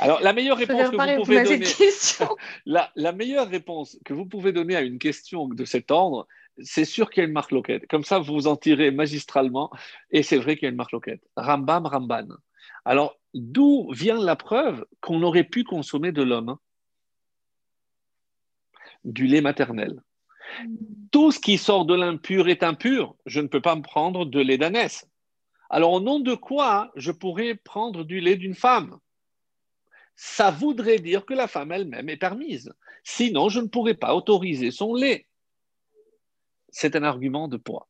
[0.00, 1.66] Alors, la meilleure réponse que vous pouvez donner,
[2.96, 6.26] la, meilleure réponse que vous pouvez donner à une question de cet ordre,
[6.62, 7.86] c'est sûr qu'il y a une marque loquette.
[7.88, 9.70] Comme ça, vous vous en tirez magistralement,
[10.10, 11.22] et c'est vrai qu'il y a une marque loquette.
[11.36, 12.28] Rambam, Ramban.
[12.84, 16.56] Alors, d'où vient la preuve qu'on aurait pu consommer de l'homme
[19.04, 20.00] Du lait maternel?
[21.10, 23.16] Tout ce qui sort de l'impur est impur.
[23.26, 25.06] Je ne peux pas me prendre de lait d'ânesse.
[25.70, 28.98] Alors, au nom de quoi je pourrais prendre du lait d'une femme?
[30.20, 32.74] Ça voudrait dire que la femme elle-même est permise.
[33.04, 35.28] Sinon, je ne pourrais pas autoriser son lait.
[36.70, 37.88] C'est un argument de poids.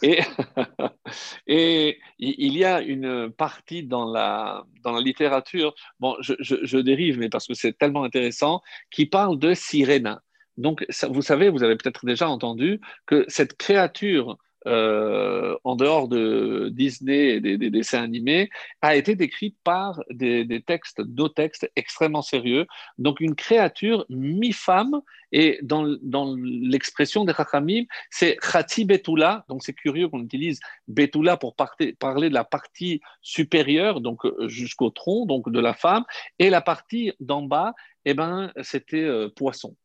[0.00, 0.20] Et,
[1.48, 7.28] et, il y a une partie dans la, dans la littérature, bon, je, dérive, mais
[7.28, 10.22] parce que c'est tellement intéressant, qui parle de sirena.
[10.56, 16.70] Donc, vous savez, vous avez peut-être déjà entendu que cette créature euh, en dehors de
[16.72, 18.50] Disney et des, dessins animés,
[18.82, 22.66] a été décrite par des, textes, deux textes extrêmement sérieux.
[22.98, 25.00] Donc une créature mi-femme,
[25.32, 25.84] et dans,
[26.36, 32.34] l'expression des Rachamim, c'est Khati Betula, donc c'est curieux qu'on utilise Betula pour parler de
[32.34, 36.04] la partie supérieure, donc euh, jusqu'au tronc, donc de la femme,
[36.38, 37.74] et la partie d'en bas,
[38.04, 39.76] eh ben, c'était euh, poisson.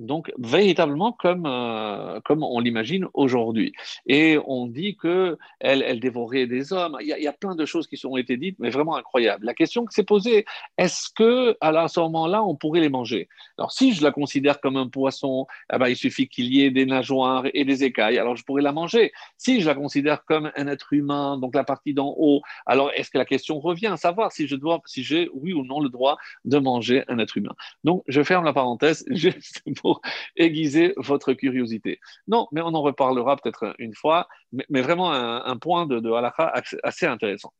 [0.00, 3.72] Donc, véritablement comme, euh, comme on l'imagine aujourd'hui.
[4.06, 6.96] Et on dit qu'elle elle dévorait des hommes.
[7.00, 9.44] Il y, a, plein de choses qui ont été dites, mais vraiment incroyables.
[9.44, 10.46] La question qui s'est posée,
[10.78, 13.28] est-ce que à ce moment-là, on pourrait les manger?
[13.58, 16.70] Alors, si je la considère comme un poisson, eh ben, il suffit qu'il y ait
[16.70, 19.12] des nageoires et des écailles, alors je pourrais la manger.
[19.36, 23.10] Si je la considère comme un être humain, donc la partie d'en haut, alors est-ce
[23.10, 25.90] que la question revient à savoir si je dois, si j'ai oui ou non le
[25.90, 27.54] droit de manger un être humain?
[27.84, 29.89] Donc, je ferme la parenthèse juste pour
[30.36, 32.00] aiguiser votre curiosité.
[32.26, 34.28] Non, mais on en reparlera peut-être une fois,
[34.68, 37.52] mais, vraiment un, point de, de halakha assez intéressant.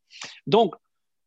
[0.46, 0.74] Donc,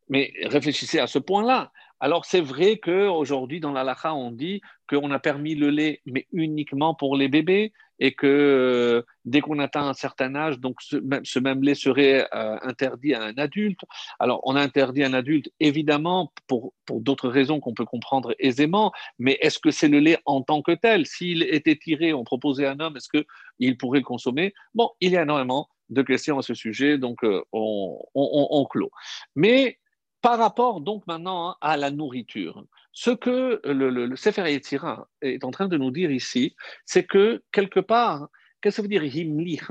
[0.10, 1.72] mais réfléchissez à ce point-là.
[2.04, 6.94] Alors, c'est vrai qu'aujourd'hui, dans l'halakha, on dit qu'on a permis le lait, mais uniquement
[6.94, 11.64] pour les bébés, et que euh, dès qu'on atteint un certain âge, donc ce, même
[11.64, 13.80] lait serait euh, interdit à un adulte.
[14.20, 18.36] Alors, on a interdit à un adulte, évidemment, pour, pour d'autres raisons qu'on peut comprendre
[18.38, 21.06] aisément, mais est-ce que c'est le lait en tant que tel?
[21.06, 24.54] S'il était tiré, on proposait à un homme, est-ce qu'il pourrait le consommer?
[24.74, 28.66] Bon, il y a énormément de questions à ce sujet, donc euh, on, on, on,
[28.66, 28.92] clôt.
[29.38, 29.80] Mais
[30.24, 35.44] par rapport donc maintenant hein, à la nourriture, ce que le, le, Sefer Yetzira est
[35.44, 36.56] en train de nous dire ici,
[36.86, 38.30] c'est que quelque part,
[38.62, 39.70] qu'est-ce que ça veut dire himlich?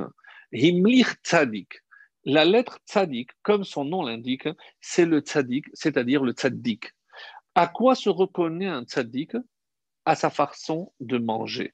[0.52, 1.80] Himlich tzadik.
[2.24, 4.48] La lettre tzadik, comme son nom l'indique,
[4.80, 6.92] c'est le tzadik, c'est-à-dire le tzadik.
[7.54, 9.32] À quoi se reconnaît un tzadik?
[10.04, 11.72] À sa façon de manger.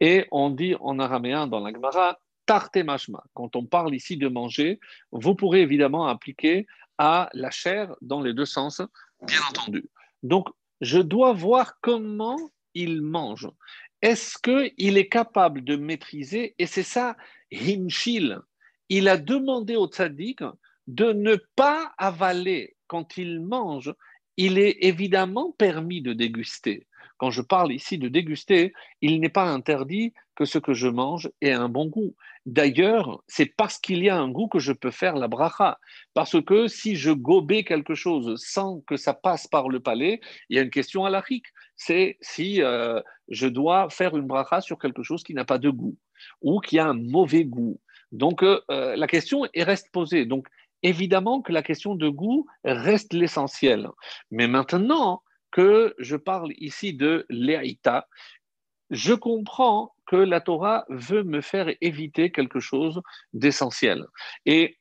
[0.00, 3.22] Et on dit en araméen dans la Gemara, tarte mashma.
[3.34, 4.80] Quand on parle ici de manger,
[5.12, 6.66] vous pourrez évidemment appliquer
[6.98, 8.80] à la chair dans les deux sens,
[9.22, 9.88] bien entendu.
[10.22, 10.48] Donc,
[10.80, 12.38] je dois voir comment
[12.74, 13.48] il mange.
[14.02, 17.16] Est-ce qu'il est capable de maîtriser Et c'est ça,
[17.52, 18.40] Himshil?
[18.88, 20.40] Il a demandé au tzaddik
[20.86, 23.92] de ne pas avaler quand il mange.
[24.36, 26.86] Il est évidemment permis de déguster.
[27.18, 31.30] Quand je parle ici de déguster, il n'est pas interdit que ce que je mange
[31.40, 32.14] ait un bon goût.
[32.44, 35.78] D'ailleurs, c'est parce qu'il y a un goût que je peux faire la bracha.
[36.14, 40.56] Parce que si je gobais quelque chose sans que ça passe par le palais, il
[40.56, 41.46] y a une question à l'arique.
[41.76, 45.70] C'est si euh, je dois faire une bracha sur quelque chose qui n'a pas de
[45.70, 45.96] goût
[46.42, 47.80] ou qui a un mauvais goût.
[48.12, 50.26] Donc, euh, euh, la question reste posée.
[50.26, 50.46] Donc,
[50.82, 53.88] évidemment que la question de goût reste l'essentiel.
[54.30, 58.08] Mais maintenant, que je parle ici de l'Eaïta,
[58.90, 64.06] je comprends que la Torah veut me faire éviter quelque chose d'essentiel.
[64.44, 64.78] Et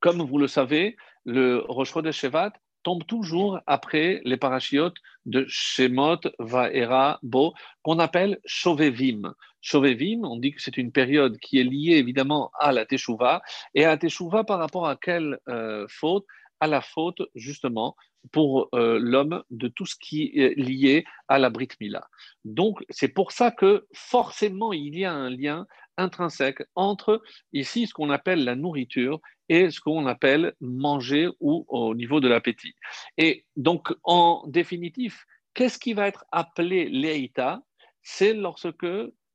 [0.00, 2.52] comme vous le savez, le Rosh de Shevat
[2.84, 9.34] tombe toujours après les parachiotes de Shemot, Vaera, Bo, qu'on appelle Shovevim.
[9.60, 13.42] Shovevim, on dit que c'est une période qui est liée évidemment à la Teshuvah,
[13.74, 16.24] et à la Teshuvah par rapport à quelle euh, faute
[16.60, 17.94] À la faute justement
[18.32, 22.08] pour euh, l'homme de tout ce qui est lié à la Brit Mila.
[22.44, 25.66] Donc, c'est pour ça que forcément, il y a un lien
[25.96, 31.94] intrinsèque entre ici ce qu'on appelle la nourriture et ce qu'on appelle manger ou au
[31.94, 32.74] niveau de l'appétit.
[33.16, 37.62] Et donc, en définitif, qu'est-ce qui va être appelé leïta?
[38.02, 38.86] C'est lorsque,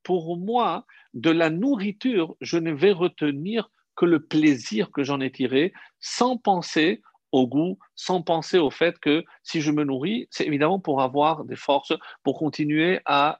[0.03, 5.31] pour moi, de la nourriture, je ne vais retenir que le plaisir que j'en ai
[5.31, 7.01] tiré sans penser
[7.33, 11.43] au goût sans penser au fait que si je me nourris, c'est évidemment pour avoir
[11.43, 11.93] des forces
[12.23, 13.39] pour continuer à,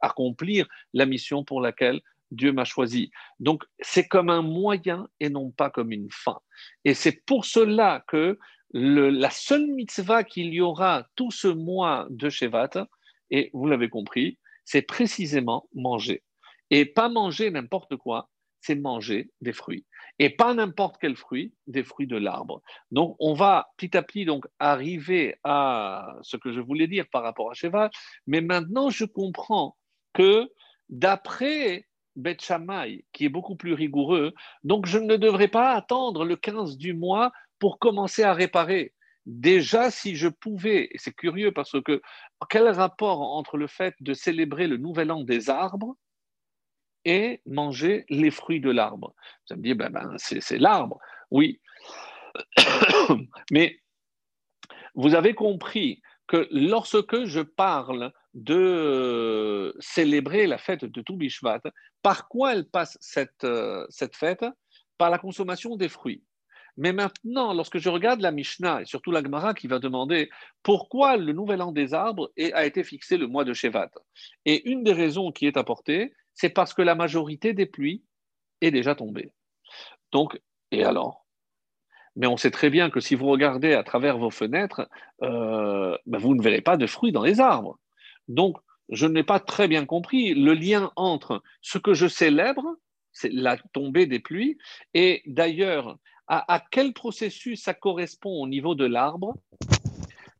[0.00, 3.10] accomplir la mission pour laquelle Dieu m'a choisi.
[3.40, 6.38] Donc c'est comme un moyen et non pas comme une fin.
[6.84, 8.38] Et c'est pour cela que
[8.72, 12.86] la seule mitzvah qu'il y aura tout ce mois de Shevat,
[13.30, 16.22] et vous l'avez compris, c'est précisément manger.
[16.70, 18.30] Et pas manger n'importe quoi,
[18.62, 19.84] c'est manger des fruits.
[20.18, 22.62] Et pas n'importe quel fruit, des fruits de l'arbre.
[22.90, 27.22] Donc, on va petit à petit donc arriver à ce que je voulais dire par
[27.22, 27.90] rapport à Cheval.
[28.26, 29.76] Mais maintenant, je comprends
[30.12, 30.50] que
[30.88, 32.52] d'après Beth
[33.12, 34.32] qui est beaucoup plus rigoureux,
[34.64, 38.92] donc je ne devrais pas attendre le 15 du mois pour commencer à réparer.
[39.24, 42.02] Déjà, si je pouvais, et c'est curieux parce que
[42.50, 45.96] quel rapport entre le fait de célébrer le nouvel an des arbres
[47.04, 49.14] et manger les fruits de l'arbre.
[49.50, 50.98] Vous me dire, ben, ben, c'est l'arbre.
[51.30, 51.60] Oui.
[53.50, 53.80] Mais
[54.94, 61.60] vous avez compris que lorsque je parle de célébrer la fête de Toubishvat,
[62.02, 64.44] par quoi elle passe cette, euh, cette fête?
[64.98, 66.22] Par la consommation des fruits.
[66.76, 70.30] Mais maintenant, lorsque je regarde la Mishnah, et surtout la Gemara qui va demander
[70.62, 73.90] pourquoi le nouvel an des arbres a été fixé le mois de Shevat.
[74.46, 78.02] Et une des raisons qui est apportée, c'est parce que la majorité des pluies
[78.60, 79.32] est déjà tombée.
[80.12, 80.40] Donc,
[80.70, 81.26] et alors?
[82.14, 84.88] Mais on sait très bien que si vous regardez à travers vos fenêtres,
[85.22, 87.78] euh, ben vous ne verrez pas de fruits dans les arbres.
[88.28, 88.58] Donc,
[88.90, 92.76] je n'ai pas très bien compris le lien entre ce que je célèbre,
[93.12, 94.58] c'est la tombée des pluies,
[94.92, 99.34] et d'ailleurs, à, à quel processus ça correspond au niveau de l'arbre?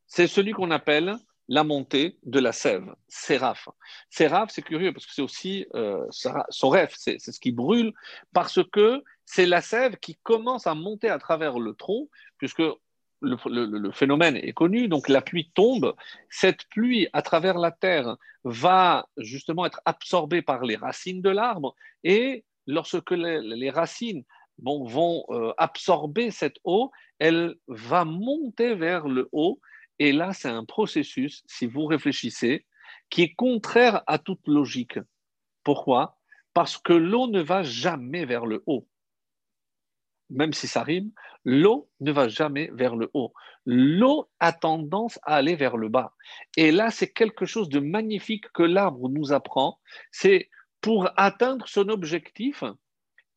[0.06, 1.16] C'est celui qu'on appelle
[1.48, 3.68] la montée de la sève, séraph.
[4.10, 7.92] Séraph, c'est curieux parce que c'est aussi euh, son rêve, c'est ce qui brûle,
[8.32, 12.62] parce que c'est la sève qui commence à monter à travers le tronc, puisque
[13.22, 15.94] le, phénomène est connu, donc la pluie tombe,
[16.28, 21.74] cette pluie à travers la terre va justement être absorbée par les racines de l'arbre,
[22.04, 24.24] et lorsque les, racines
[24.58, 29.60] vont euh, absorber cette eau, elle va monter vers le haut
[29.98, 32.66] et là, c'est un processus, si vous réfléchissez,
[33.10, 34.98] qui est contraire à toute logique.
[35.64, 36.18] Pourquoi?
[36.54, 38.88] Parce que l'eau ne va jamais vers le haut.
[40.30, 41.12] Même si ça rime,
[41.44, 43.32] l'eau ne va jamais vers le haut.
[43.64, 46.14] L'eau a tendance à aller vers le bas.
[46.56, 49.78] Et là, c'est quelque chose de magnifique que l'arbre nous apprend.
[50.10, 50.48] C'est
[50.80, 52.64] pour atteindre son objectif,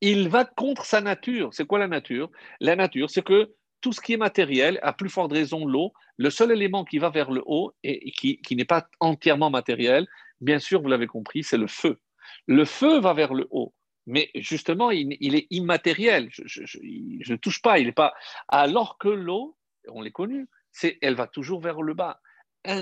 [0.02, 1.54] il va contre sa nature.
[1.54, 2.30] C'est quoi la nature?
[2.60, 3.54] La nature, c'est que
[3.86, 7.12] tout ce qui est matériel, à plus forte raison l'eau, le seul élément qui va
[7.12, 10.08] vers le haut et qui, n'est pas entièrement matériel,
[10.42, 12.00] bien sûr, vous l'avez compris, c'est le feu.
[12.48, 13.76] Le feu va vers le haut,
[14.08, 16.30] mais justement, il, est immatériel.
[16.32, 18.16] Je ne touche pas, il n'est pas.
[18.48, 19.56] Alors que l'eau,
[19.88, 22.20] on l'est connu, c'est, elle va toujours vers le bas.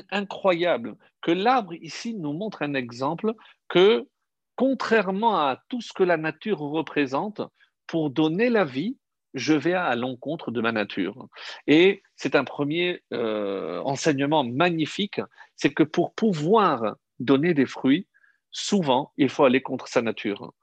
[0.09, 3.33] incroyable que l'arbre ici nous montre un exemple
[3.67, 4.07] que,
[4.55, 7.41] contrairement à tout ce que la nature représente,
[7.87, 8.97] pour donner la vie,
[9.33, 11.27] je vais à l'encontre de ma nature.
[11.67, 15.21] Et c'est un premier euh, enseignement magnifique,
[15.55, 18.07] c'est que pour pouvoir donner des fruits,
[18.51, 20.53] souvent, il faut aller contre sa nature.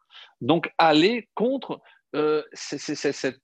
[0.41, 1.81] Donc, aller contre
[2.15, 3.35] euh, cette,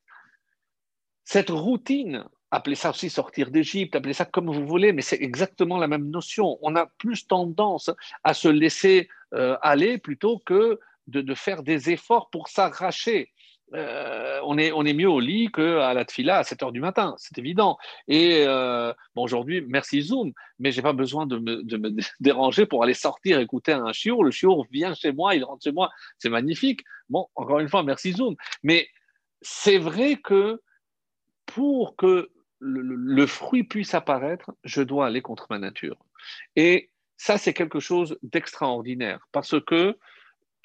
[1.51, 5.89] routine appelez ça aussi sortir d'Égypte, appelez ça comme vous voulez, mais c'est exactement la
[5.89, 6.59] même notion.
[6.63, 7.91] On a plus tendance
[8.25, 13.33] à se laisser euh, aller plutôt que de, faire des efforts pour s'arracher.
[13.75, 16.81] Euh, on, est, on est mieux au lit qu'à la tfila à 7 heures du
[16.81, 17.79] matin, c'est évident.
[18.07, 21.63] Et euh, bon, aujourd'hui, merci Zoom, mais je n'ai pas besoin de me,
[22.21, 24.23] déranger pour aller sortir écouter un chiour.
[24.23, 26.83] Le chiour vient chez moi, il rentre chez moi, c'est magnifique.
[27.09, 28.37] Bon, encore une fois, merci Zoom.
[28.63, 28.89] Mais
[29.43, 30.61] c'est vrai que
[31.47, 35.99] pour que le, fruit puisse apparaître, je dois aller contre ma nature.
[36.55, 39.99] Et ça, c'est quelque chose d'extraordinaire parce que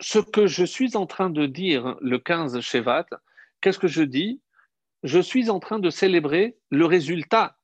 [0.01, 3.05] ce que je suis en train de dire le 15 Shevat,
[3.61, 4.41] qu'est-ce que je dis?
[5.03, 7.57] Je suis en train de célébrer le résultat.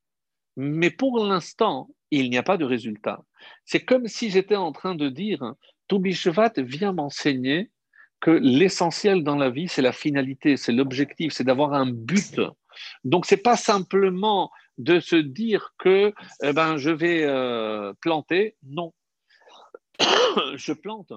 [0.55, 3.23] Mais pour l'instant, il n'y a pas de résultat.
[3.65, 5.53] C'est comme si j'étais en train de dire
[5.87, 7.71] Toubi Shevat vient m'enseigner
[8.19, 12.41] que l'essentiel dans la vie, c'est la finalité, c'est l'objectif, c'est d'avoir un but.
[13.03, 16.13] Donc, ce n'est pas simplement de se dire que
[16.43, 18.55] eh ben, je vais euh, planter.
[18.63, 18.93] Non,
[20.55, 21.13] je plante.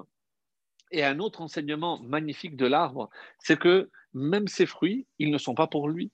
[0.91, 5.55] Et un autre enseignement magnifique de l'arbre, c'est que même ses fruits, ils ne sont
[5.55, 6.11] pas pour lui.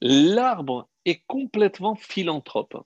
[0.00, 2.76] L'arbre est complètement philanthrope.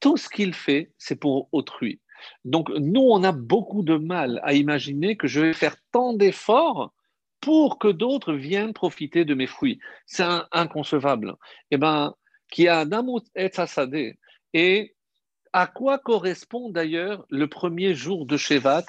[0.00, 2.00] Tout ce qu'il fait, c'est pour autrui.
[2.44, 6.92] Donc, nous, on a beaucoup de mal à imaginer que je vais faire tant d'efforts
[7.40, 9.78] pour que d'autres viennent profiter de mes fruits.
[10.06, 11.34] C'est inconcevable.
[11.70, 12.14] Eh bien,
[12.50, 13.50] qui a Namut et
[14.54, 14.94] Et
[15.52, 18.86] à quoi correspond d'ailleurs le premier jour de Shevat?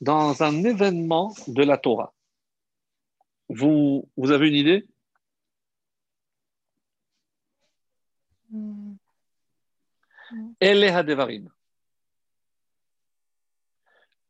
[0.00, 2.12] Dans un événement de la Torah
[3.50, 4.86] vous, vous avez une idée?
[8.50, 8.94] Mm.
[10.60, 11.48] Devarim.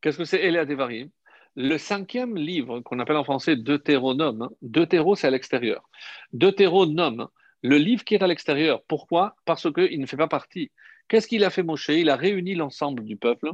[0.01, 1.11] Qu'est-ce que c'est Ele Devarim?
[1.57, 5.91] Le cinquième livre qu'on appelle en français Deutéronome, Deutéro c'est à l'extérieur.
[6.33, 7.29] Deutéronome,
[7.63, 8.83] le livre qui est à l'extérieur.
[8.85, 9.37] Pourquoi?
[9.45, 10.71] Parce qu'il ne fait pas partie.
[11.09, 11.89] Qu'est-ce qu'il a fait Moshe?
[11.89, 13.51] Il a réuni l'ensemble du peuple,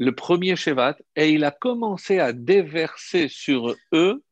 [0.00, 4.24] le premier Shevat, et il a commencé à déverser sur eux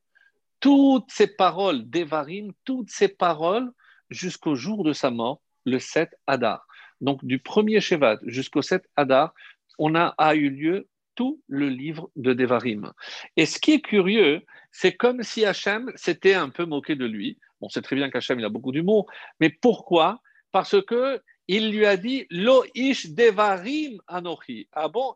[0.60, 3.70] toutes ces paroles d'Evarim, toutes ces paroles
[4.08, 6.66] jusqu'au jour de sa mort, le 7 Adar.
[7.02, 9.34] Donc du premier Shevat jusqu'au 7 Adar,
[9.78, 12.90] on a, a eu lieu tout le livre de Devarim.
[13.36, 14.40] Et ce qui est curieux,
[14.72, 17.38] c'est comme si Hachem s'était un peu moqué de lui.
[17.60, 19.06] On sait très bien qu'Hachem, il a beaucoup d'humour,
[19.38, 20.22] mais pourquoi?
[20.50, 24.66] Parce que il lui a dit Lo ish Devarim anochi.
[24.72, 25.14] Ah bon.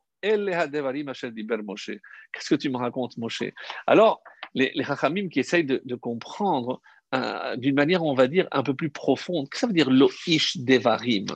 [2.32, 3.42] Qu'est-ce que tu me racontes, Moshe?
[3.86, 4.22] Alors,
[4.54, 6.80] les, les qui essayent de, comprendre
[7.14, 9.90] euh, d'une manière, on va dire, un peu plus profonde, qu'est-ce que ça veut dire
[9.90, 11.26] Lo ish Devarim?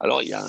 [0.00, 0.44] Alors, il y a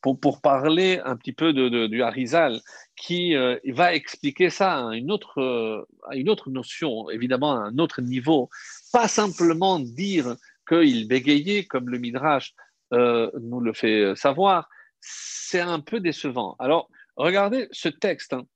[0.00, 2.60] pour, parler un petit peu de, du Harizal,
[2.94, 7.68] qui euh, va expliquer ça à une, autre, euh, à une autre notion, évidemment à
[7.68, 8.50] un autre niveau,
[8.92, 10.36] pas simplement dire
[10.68, 12.54] qu'il bégayait, comme le Midrash
[12.92, 14.68] nous le fait savoir,
[15.00, 16.54] c'est un peu décevant.
[16.60, 18.32] Alors, regardez ce texte.
[18.32, 18.46] Hein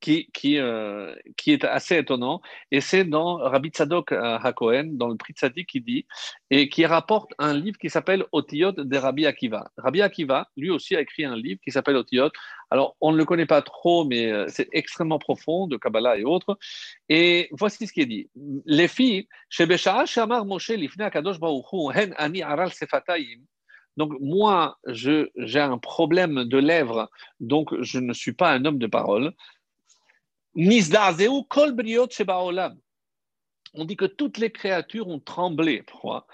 [0.00, 2.40] qui, qui, euh, qui est assez étonnant.
[2.70, 6.06] Et c'est dans Rabbi Tzadok euh, HaKohen, dans le Prix Tzadik, qui dit,
[6.50, 9.70] et qui rapporte un livre qui s'appelle Otiyot de Rabbi Akiva.
[9.76, 12.30] Rabbi Akiva, lui aussi, a écrit un livre qui s'appelle Otiyot.
[12.70, 16.24] Alors, on ne le connaît pas trop, mais euh, c'est extrêmement profond, de Kabbalah et
[16.24, 16.58] autres.
[17.08, 18.30] Et voici ce qui est dit.
[18.66, 21.38] Les filles, Shamar Moshe Lifne Akadosh
[21.94, 23.40] Hen Ani Aral Sefatayim,
[23.98, 28.86] donc moi, j'ai un problème de lèvres, donc je ne suis pas un homme de
[28.86, 29.32] parole.
[33.74, 35.82] On dit que toutes les créatures ont tremblé.
[35.82, 36.28] Pourquoi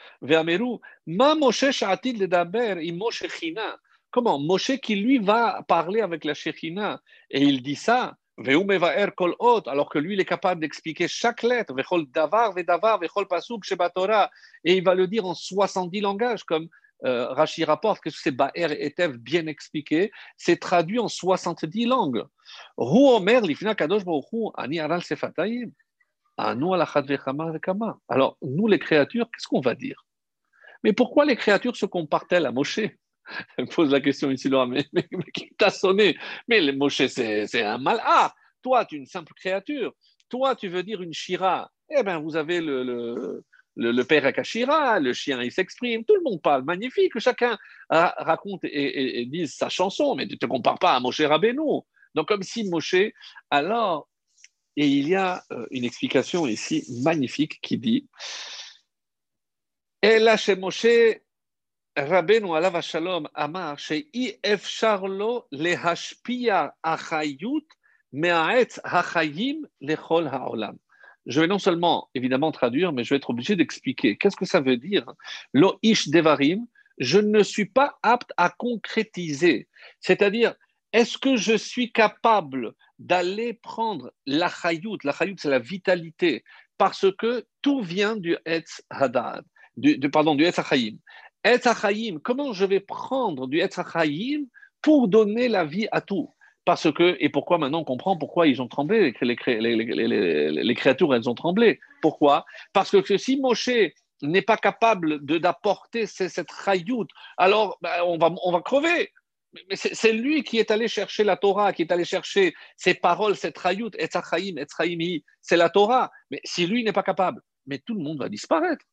[4.10, 4.38] Comment?
[4.38, 7.00] Moshe qui lui va parler avec la Shechina
[7.30, 11.74] et il dit ça, alors que lui il est capable d'expliquer chaque lettre,
[14.64, 16.68] et il va le dire en 70 langages, comme
[17.04, 22.24] euh, Rashi rapporte que c'est Ba'er et Etev bien expliqué, c'est traduit en 70 langues.
[28.08, 30.06] Alors, nous les créatures, qu'est-ce qu'on va dire?
[30.82, 32.80] Mais pourquoi les créatures se comparent-elles à Moshe?
[33.56, 34.84] Elle pose la question ici, là, mais,
[35.32, 36.16] qui t'a sonné?
[36.48, 38.00] Mais le Moshe, c'est un mal.
[38.04, 39.92] Ah, toi, tu es une simple créature.
[40.28, 41.70] Toi, tu veux dire une Shira.
[41.90, 43.44] Eh bien, vous avez le,
[44.08, 47.58] père Akashira, le chien il s'exprime, tout le monde parle, magnifique, chacun
[47.90, 51.80] raconte et, dit sa chanson, mais tu ne te compares pas à Moshe Rabbeinu.
[52.14, 53.12] Donc comme si Moshe,
[53.50, 54.08] alors,
[54.76, 58.08] et il y a euh, une explication ici magnifique qui dit,
[60.02, 60.86] Moshe
[61.96, 67.68] Rabbeinu alav shalom amar she'i efshar lo lehashpia achayut
[68.12, 70.76] me'aetz hachayim lechol ha'olam
[71.26, 74.16] je vais non seulement évidemment traduire, mais je vais être obligé d'expliquer.
[74.16, 75.06] Qu'est-ce que ça veut dire?
[75.52, 76.66] Lo ish devarim,
[76.98, 79.68] je ne suis pas apte à concrétiser.
[80.00, 80.54] C'est-à-dire,
[80.92, 84.98] est-ce que je suis capable d'aller prendre la chayout?
[85.02, 86.44] La chayout, c'est la vitalité,
[86.78, 89.44] parce que tout vient du Etz Hadad,
[89.76, 90.98] du, pardon, du Etz Achayim.
[91.42, 94.46] Etz Achayim, comment je vais prendre du Etz Achayim
[94.82, 96.32] pour donner la vie à tout?
[96.64, 101.28] Parce que, et pourquoi maintenant on comprend pourquoi ils ont tremblé, les, les, créatures, elles
[101.28, 101.78] ont tremblé.
[102.00, 102.44] Pourquoi?
[102.72, 103.68] Parce que si Moshe
[104.22, 107.06] n'est pas capable d'apporter cette chayout,
[107.36, 109.12] alors ben, on, va, on va crever.
[109.68, 113.36] Mais c'est lui qui est allé chercher la Torah, qui est allé chercher ces paroles,
[113.36, 114.08] cette chayout, et
[115.40, 116.10] c'est la Torah.
[116.30, 118.84] Mais si lui n'est pas capable, mais tout le monde va disparaître.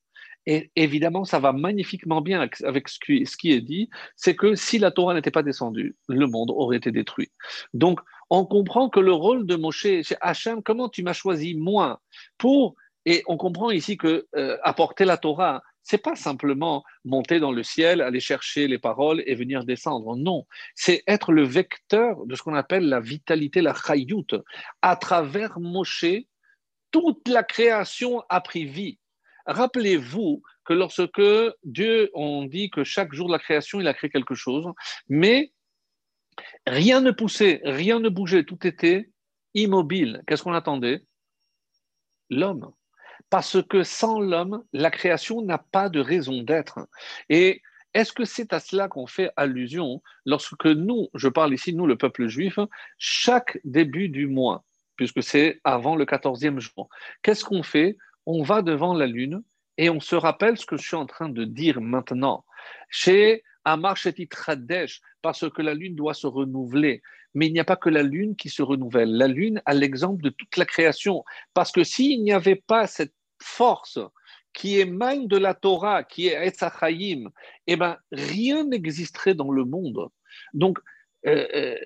[0.47, 4.91] Et évidemment, ça va magnifiquement bien avec ce qui, est dit, c'est que si la
[4.91, 7.31] Torah n'était pas descendue, le monde aurait été détruit.
[7.73, 12.01] Donc, on comprend que le rôle de Moshe, c'est Hachem, comment tu m'as choisi moi
[12.37, 12.75] pour,
[13.05, 17.63] et on comprend ici que euh, apporter la Torah, c'est pas simplement monter dans le
[17.63, 20.15] ciel, aller chercher les paroles et venir descendre.
[20.15, 24.27] Non, c'est être le vecteur de ce qu'on appelle la vitalité, la chayout.
[24.81, 26.05] À travers Moshe,
[26.91, 28.99] toute la création a pris vie.
[29.45, 31.21] Rappelez-vous que lorsque
[31.63, 34.65] Dieu, on dit que chaque jour de la création, il a créé quelque chose,
[35.09, 35.51] mais
[36.67, 39.09] rien ne poussait, rien ne bougeait, tout était
[39.53, 40.21] immobile.
[40.27, 41.03] Qu'est-ce qu'on attendait?
[42.29, 42.71] L'homme.
[43.29, 46.79] Parce que sans l'homme, la création n'a pas de raison d'être.
[47.29, 47.61] Et
[47.93, 51.97] est-ce que c'est à cela qu'on fait allusion lorsque nous, je parle ici, nous, le
[51.97, 52.57] peuple juif,
[52.97, 54.63] chaque début du mois,
[54.95, 56.89] puisque c'est avant le 14e jour,
[57.21, 57.97] qu'est-ce qu'on fait?
[58.25, 59.43] On va devant la lune
[59.77, 62.45] et on se rappelle ce que je suis en train de dire maintenant.
[62.89, 63.97] Chez Amar
[64.29, 67.01] Tradesh, parce que la lune doit se renouveler.
[67.33, 69.15] Mais il n'y a pas que la lune qui se renouvelle.
[69.15, 71.23] La lune a l'exemple de toute la création.
[71.53, 73.99] Parce que s'il n'y avait pas cette force
[74.53, 77.29] qui émane de la Torah, qui est Etzachayim,
[77.67, 80.09] eh ben, rien n'existerait dans le monde.
[80.53, 80.77] Donc,
[81.25, 81.77] euh, euh,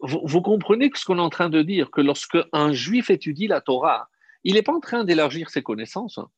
[0.00, 3.46] vous, vous, comprenez ce qu'on est en train de dire, que lorsque un juif étudie
[3.46, 4.08] la Torah,
[4.44, 6.28] il n'est pas en train d'élargir ses connaissances, hein.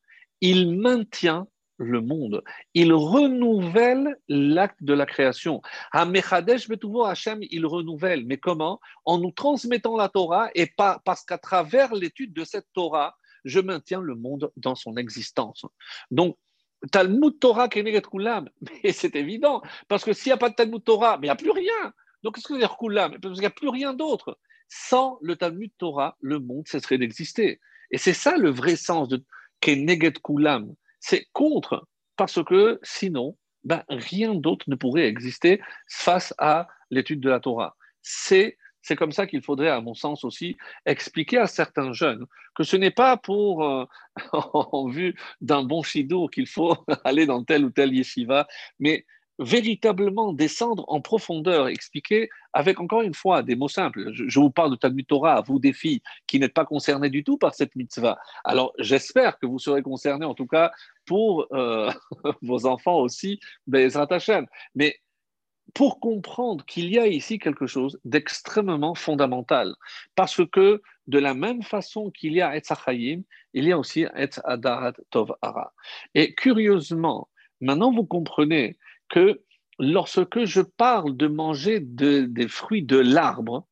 [0.41, 1.47] il maintient
[1.79, 2.43] le monde.
[2.75, 5.61] Il renouvelle l'acte de la création.
[5.95, 6.69] Mechadesh
[7.05, 8.25] Hachem, il renouvelle.
[8.27, 8.81] Mais comment?
[9.05, 10.73] En nous transmettant la Torah et
[11.05, 15.65] parce qu'à travers l'étude de cette Torah, je maintiens le monde dans son existence.
[16.11, 16.37] Donc,
[16.93, 18.49] Talmud Torah Keneget Kulam,
[18.85, 21.33] mais c'est évident, parce que s'il n'y a pas de Talmud Torah, mais il n'y
[21.33, 21.93] a plus rien.
[22.23, 24.39] Donc, qu'est-ce que veut dire Parce qu'il n'y a plus rien d'autre.
[24.69, 27.61] Sans le Talmud Torah, le monde cesserait d'exister.
[27.91, 29.23] Et c'est ça le vrai sens de
[29.61, 30.75] Keneget Kulam.
[31.01, 37.31] C'est contre, parce que sinon, ben, rien d'autre ne pourrait exister face à l'étude de
[37.31, 37.77] la Torah.
[38.03, 38.57] C'est
[38.87, 42.25] c'est comme ça qu'il faudrait, à mon sens aussi, expliquer à certains jeunes
[42.55, 43.85] que ce n'est pas pour, euh,
[44.33, 48.47] en vue d'un bon shido, qu'il faut aller dans tel ou tel yeshiva,
[48.79, 49.05] mais
[49.39, 54.11] véritablement descendre en profondeur, expliquer avec encore une fois des mots simples.
[54.13, 57.37] Je, vous parle de Talmud Torah, vous des filles qui n'êtes pas concernées du tout
[57.37, 58.19] par cette mitzvah.
[58.45, 60.73] Alors j'espère que vous serez concernés en tout cas
[61.05, 61.91] pour euh,
[62.43, 64.47] vos enfants aussi, Bezrat Hashem.
[64.75, 65.01] Mais
[65.75, 69.75] pour comprendre qu'il y a ici quelque chose d'extrêmement fondamental,
[70.15, 74.41] parce que de la même façon qu'il y a Etz il y a aussi Etz
[74.45, 75.75] Adarat Tov Ara.
[76.15, 77.29] Et curieusement,
[77.61, 78.79] maintenant vous comprenez
[79.09, 79.43] que
[79.79, 83.67] lorsque je parle de manger des fruits de l'arbre,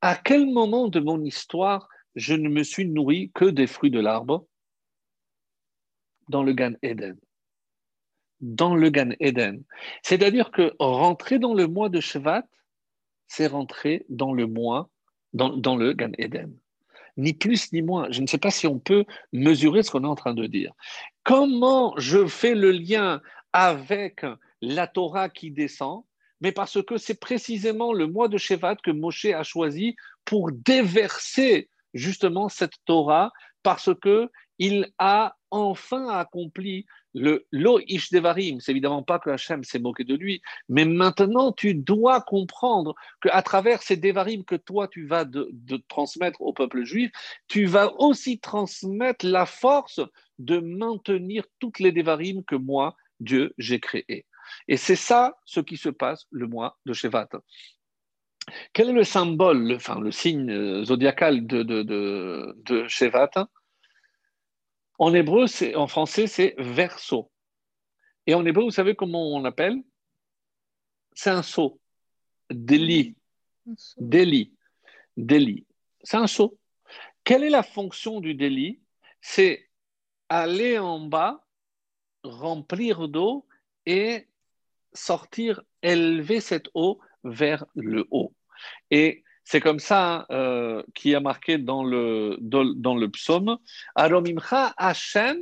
[0.00, 4.00] à quel moment de mon histoire je ne me suis nourri que des fruits de
[4.00, 4.46] l'arbre?
[6.28, 7.18] Dans le Gan Eden.
[8.40, 9.64] Dans le Gan Eden.
[10.02, 12.44] C'est-à-dire que rentrer dans le mois de Shvat,
[13.26, 14.90] c'est rentrer dans le mois,
[15.32, 16.56] dans, dans le Gan Eden.
[17.16, 18.08] Ni plus ni moins.
[18.10, 20.72] Je ne sais pas si on peut mesurer ce qu'on est en train de dire.
[21.24, 23.20] Comment je fais le lien
[23.52, 24.24] avec
[24.60, 26.04] la Torah qui descend,
[26.40, 31.68] mais parce que c'est précisément le mois de Shevat que Moshe a choisi pour déverser
[31.94, 33.32] justement cette Torah,
[33.62, 36.84] parce que il a enfin accompli
[37.14, 38.60] le lo ish devarim.
[38.60, 43.42] C'est évidemment pas que Hachem s'est moqué de lui, mais maintenant tu dois comprendre qu'à
[43.42, 45.50] travers ces devarim que toi tu vas de,
[45.88, 47.10] transmettre au peuple juif,
[47.46, 50.00] tu vas aussi transmettre la force
[50.38, 54.26] de maintenir toutes les devarim que moi, Dieu, j'ai créées.
[54.66, 57.28] Et c'est ça ce qui se passe le mois de Shevat.
[58.72, 63.48] Quel est le symbole, le, enfin, le signe zodiacal de, de, de, de Shevat?
[64.98, 65.46] En hébreu,
[65.76, 67.30] en français, c'est verso.
[68.26, 69.82] Et en hébreu, vous savez comment on appelle
[71.12, 71.80] C'est un saut.
[72.50, 73.16] Délit.
[73.98, 74.52] Délit.
[75.16, 75.66] Délit.
[76.02, 76.58] C'est un saut.
[77.24, 78.80] Quelle est la fonction du délit
[79.20, 79.68] C'est
[80.28, 81.46] aller en bas,
[82.22, 83.46] remplir d'eau
[83.86, 84.26] et
[84.92, 88.34] sortir, élever cette eau vers le haut.
[88.90, 93.58] Et c'est comme ça euh, qui a marqué dans le, dans, le psaume
[93.94, 95.40] Aromimcha Hashem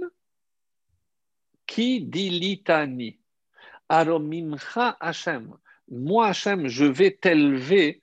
[1.66, 3.18] qui dit litani.
[3.88, 5.56] Aromimcha Hashem.
[5.88, 8.02] Moi, Hashem, je vais t'élever.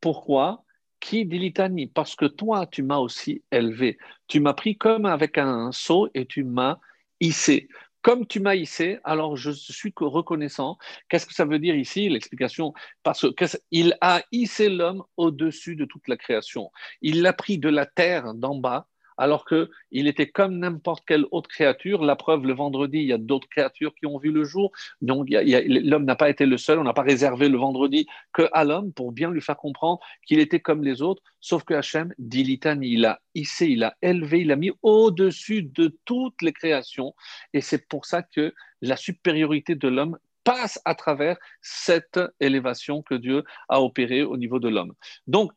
[0.00, 0.64] Pourquoi?
[1.00, 3.98] Qui dit litani Parce que toi, tu m'as aussi élevé.
[4.28, 6.78] Tu m'as pris comme avec un seau et tu m'as
[7.20, 7.68] hissé
[8.06, 10.78] comme tu m'as hissé, alors je suis reconnaissant.
[11.08, 16.06] Qu'est-ce que ça veut dire ici L'explication, parce qu'il a hissé l'homme au-dessus de toute
[16.06, 16.70] la création.
[17.02, 18.86] Il l'a pris de la terre d'en bas
[19.16, 22.04] alors qu'il était comme n'importe quelle autre créature.
[22.04, 24.72] La preuve, le vendredi, il y a d'autres créatures qui ont vu le jour.
[25.00, 26.78] Donc, l'homme n'a pas été le seul.
[26.78, 30.38] On n'a pas réservé le vendredi que à l'homme pour bien lui faire comprendre qu'il
[30.38, 31.22] était comme les autres.
[31.40, 35.62] Sauf que Hachem, dit l'Itani, il a hissé, il a élevé, il a mis au-dessus
[35.62, 37.14] de toutes les créations.
[37.52, 43.14] Et c'est pour ça que la supériorité de l'homme passe à travers cette élévation que
[43.14, 44.94] Dieu a opérée au niveau de l'homme.
[45.26, 45.52] Donc,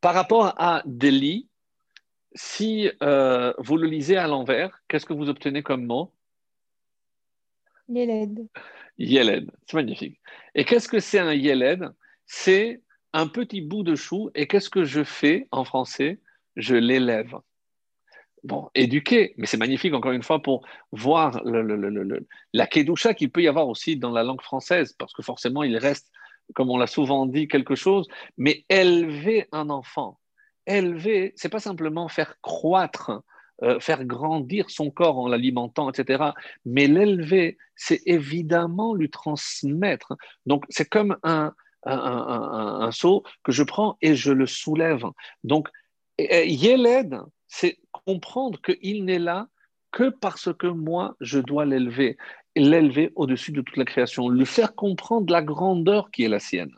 [0.00, 1.48] par rapport à Déli,
[2.36, 6.12] si euh, vous le lisez à l'envers, qu'est-ce que vous obtenez comme mot?
[7.88, 8.46] Yeled.
[8.98, 10.20] Yeled, c'est magnifique.
[10.54, 11.90] Et qu'est-ce que c'est un Yeled?
[12.26, 12.82] C'est
[13.12, 14.30] un petit bout de chou.
[14.34, 16.20] Et qu'est-ce que je fais en français?
[16.56, 17.34] Je l'élève.
[18.44, 23.48] Bon, éduquer, mais c'est magnifique encore une fois pour voir la kedusha qu'il peut y
[23.48, 26.12] avoir aussi dans la langue française, parce que forcément il reste,
[26.54, 28.06] comme on l'a souvent dit, quelque chose,
[28.36, 30.20] mais élever un enfant,
[30.66, 33.22] élever, c'est pas simplement faire croître,
[33.62, 36.32] euh, faire grandir son corps en l'alimentant, etc.
[36.64, 40.14] Mais l'élever, c'est évidemment lui transmettre.
[40.44, 41.52] Donc, c'est comme un,
[41.84, 45.04] un, seau que je prends et je le soulève.
[45.44, 45.68] Donc,
[46.18, 49.48] Yeled, c'est comprendre qu'il n'est là
[49.92, 52.16] que parce que moi, je dois l'élever,
[52.54, 56.74] l'élever au-dessus de toute la création, lui faire comprendre la grandeur qui est la sienne.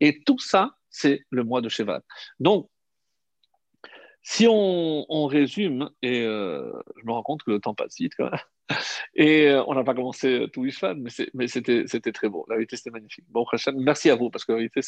[0.00, 2.02] Et tout ça, c'est le mois de Shevat.
[2.38, 2.68] Donc,
[4.22, 8.24] si on, résume, et euh, je me rends compte que le temps passe vite quand
[8.30, 8.40] même,
[9.14, 10.96] et euh, on n'a pas commencé tout Ishvan,
[11.34, 12.44] mais c'était très beau.
[12.48, 13.24] La vérité, c'était magnifique.
[13.28, 13.44] Bon,
[13.76, 14.80] merci à vous, parce que la vérité,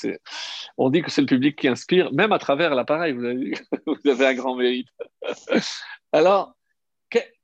[0.76, 4.34] on dit que c'est le public qui inspire, même à travers l'appareil, vous avez un
[4.34, 4.88] grand mérite.
[6.12, 6.54] Alors,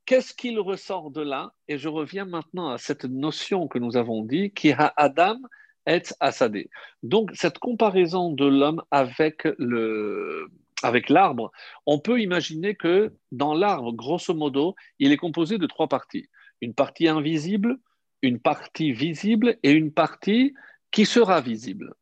[0.07, 1.53] qu'est-ce qu'il ressort de là?
[1.69, 5.39] Et je reviens maintenant à cette notion que nous avons dit, qui a Adam
[5.87, 6.71] et Assadé.
[7.03, 10.49] Donc, cette comparaison de l'homme avec le
[10.83, 11.51] avec l'arbre,
[11.87, 16.29] on peut imaginer que dans l'arbre, grosso modo, il est composé de trois parties.
[16.61, 17.79] Une partie invisible,
[18.23, 20.55] une partie visible et une partie
[20.91, 21.95] qui sera visible.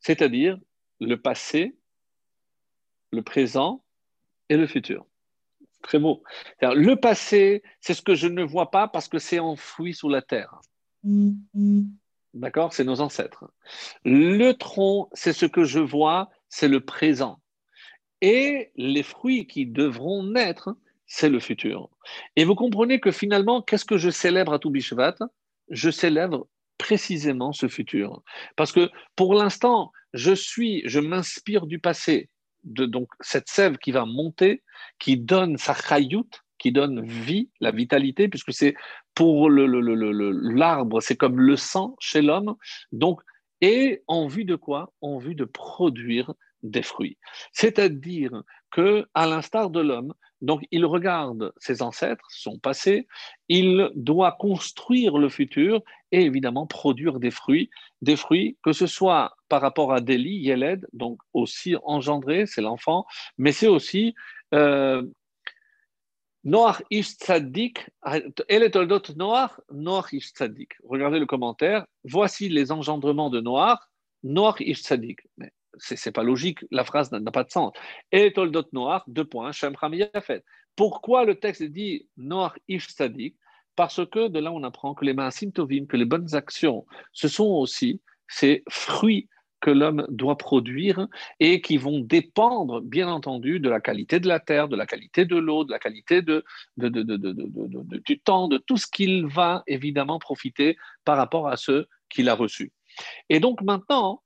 [0.00, 0.58] C'est-à-dire
[1.00, 1.76] le passé,
[3.12, 3.82] le présent
[4.48, 5.06] et le futur.
[5.82, 6.22] Très beau.
[6.60, 10.22] Le passé, c'est ce que je ne vois pas parce que c'est enfoui sous la
[10.22, 10.60] terre.
[12.34, 12.72] D'accord?
[12.72, 13.50] C'est nos ancêtres.
[14.04, 17.40] Le tronc, c'est ce que je vois, c'est le présent.
[18.20, 21.88] Et les fruits qui devront naître, c'est le futur.
[22.34, 25.16] Et vous comprenez que finalement, qu'est-ce que je célèbre à Toubishvat?
[25.70, 26.48] Je célèbre
[26.78, 28.22] précisément ce futur.
[28.56, 32.30] Parce que pour l'instant, je suis, je m'inspire du passé,
[32.64, 34.62] de donc cette sève qui va monter,
[34.98, 38.74] qui donne sa chayout, qui donne vie, la vitalité, puisque c'est
[39.14, 42.56] pour l'arbre, c'est comme le sang chez l'homme.
[42.92, 43.20] Donc,
[43.60, 44.92] et en vue de quoi?
[45.00, 47.16] En vue de produire des fruits.
[47.52, 53.08] C'est-à-dire que, à l'instar de l'homme, donc il regarde ses ancêtres, son passé,
[53.48, 55.80] il doit construire le futur
[56.12, 57.70] et évidemment produire des fruits,
[58.02, 63.06] des fruits que ce soit par rapport à Deli, Yeled, donc aussi engendré, c'est l'enfant,
[63.38, 64.14] mais c'est aussi
[64.54, 65.02] euh,
[66.44, 67.90] Noach ish tzaddik.
[68.04, 68.68] Regardez
[71.18, 71.86] le commentaire.
[72.04, 73.80] Voici les engendrements de Noach,
[74.22, 75.26] Noach ish tzaddik
[75.78, 77.72] c'est pas logique, la phrase n'a pas de sens.
[78.12, 80.42] Et Toldot Noir, deux points, Shem Yafet.
[80.76, 83.36] Pourquoi le texte dit Noach Ish Sadik
[83.76, 87.28] Parce que de là, on apprend que les maasim tovim, que les bonnes actions, ce
[87.28, 89.28] sont aussi ces fruits
[89.60, 91.08] que l'homme doit produire
[91.40, 95.24] et qui vont dépendre, bien entendu, de la qualité de la terre, de la qualité
[95.24, 96.44] de l'eau, de la qualité de,
[96.76, 102.34] du temps, de tout ce qu'il va évidemment profiter par rapport à ce qu'il a
[102.34, 102.72] reçu.
[103.28, 104.22] Et donc maintenant,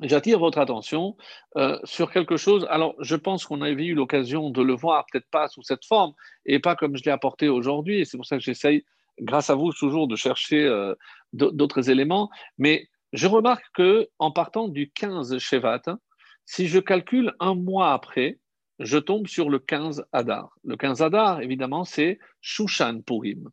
[0.00, 1.16] j'attire votre attention
[1.56, 2.66] euh, sur quelque chose.
[2.70, 6.12] Alors, je pense qu'on avait eu l'occasion de le voir, peut-être pas sous cette forme
[6.46, 8.00] et pas comme je l'ai apporté aujourd'hui.
[8.00, 8.84] Et c'est pour ça que j'essaye,
[9.20, 10.94] grâce à vous, toujours de chercher euh,
[11.32, 12.30] d'autres éléments.
[12.58, 15.82] Mais je remarque que en partant du 15 Shevat,
[16.46, 18.38] si je calcule un mois après,
[18.78, 20.50] je tombe sur le 15 Adar.
[20.64, 23.48] Le 15 Adar, évidemment, c'est Shushan Purim.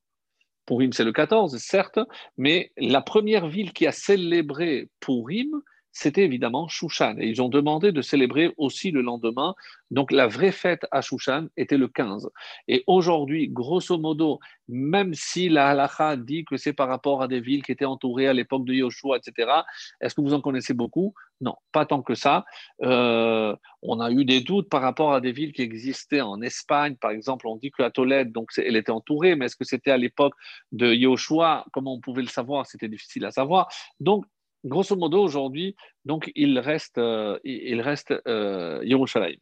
[0.65, 1.99] Purim, c'est le 14, certes,
[2.37, 5.61] mais la première ville qui a célébré Purim,
[5.99, 7.15] c'était évidemment Shushan.
[7.19, 9.53] Et ils ont demandé de célébrer aussi le lendemain.
[9.91, 12.29] Donc la vraie fête à Shushan était le 15.
[12.69, 14.39] Et aujourd'hui, grosso modo,
[14.69, 18.27] même si la halacha dit que c'est par rapport à des villes qui étaient entourées
[18.27, 19.51] à l'époque de Yoshua, etc.,
[19.99, 21.13] est-ce que vous en connaissez beaucoup?
[21.41, 22.45] Non, pas tant que ça.
[22.81, 26.95] Euh, on a eu des doutes par rapport à des villes qui existaient en Espagne.
[26.95, 29.91] Par exemple, on dit que la Tolède, donc elle était entourée, mais est-ce que c'était
[29.91, 30.33] à l'époque
[30.71, 31.65] de Yoshua?
[31.73, 32.65] Comment on pouvait le savoir?
[32.65, 33.67] C'était difficile à savoir.
[33.99, 34.25] Donc,
[34.65, 39.39] grosso modo, aujourd'hui, donc il reste, euh, il reste euh, Yerushalayim.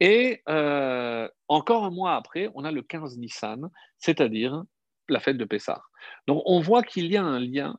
[0.00, 4.62] Et euh, encore un mois après, on a le 15 Nissan, c'est-à-dire
[5.08, 5.82] la fête de Pessah.
[6.26, 7.78] Donc on voit qu'il y a un lien,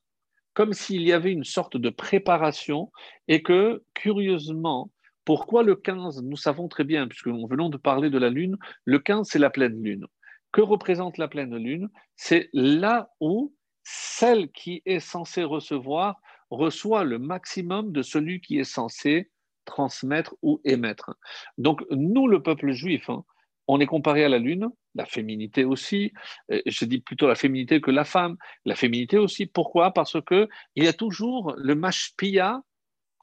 [0.53, 2.91] comme s'il y avait une sorte de préparation,
[3.27, 4.91] et que, curieusement,
[5.25, 8.57] pourquoi le 15 Nous savons très bien, puisque nous venons de parler de la Lune,
[8.85, 10.05] le 15, c'est la pleine Lune.
[10.51, 11.89] Que représente la pleine Lune?
[12.15, 16.21] C'est là où celle qui est censée recevoir
[16.55, 19.29] reçoit le maximum de celui qui est censé
[19.65, 21.15] transmettre ou émettre.
[21.57, 23.23] Donc, nous, le peuple juif, hein,
[23.67, 26.13] on est comparé à la lune, la féminité aussi,
[26.51, 29.45] euh, je dis plutôt la féminité que la femme, la féminité aussi.
[29.45, 29.91] Pourquoi?
[29.91, 32.61] Parce que il y a toujours le mashpia,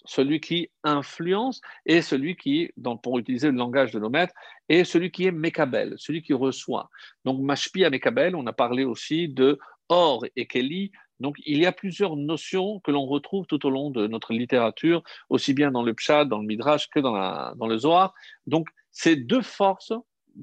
[0.05, 2.71] celui qui influence, et celui qui,
[3.05, 4.35] pour utiliser le langage de nos maîtres,
[4.69, 6.91] est celui qui est mekabel, celui qui reçoit.
[7.25, 10.91] Donc mashpia mekabel, on a parlé aussi de Or et Kelly,
[11.23, 15.05] donc, il y a plusieurs notions que l'on retrouve tout au long de notre littérature,
[15.29, 18.13] aussi bien dans le Pshad, dans le Midrash que dans, dans le Zohar.
[18.47, 19.93] Donc, ces deux forces,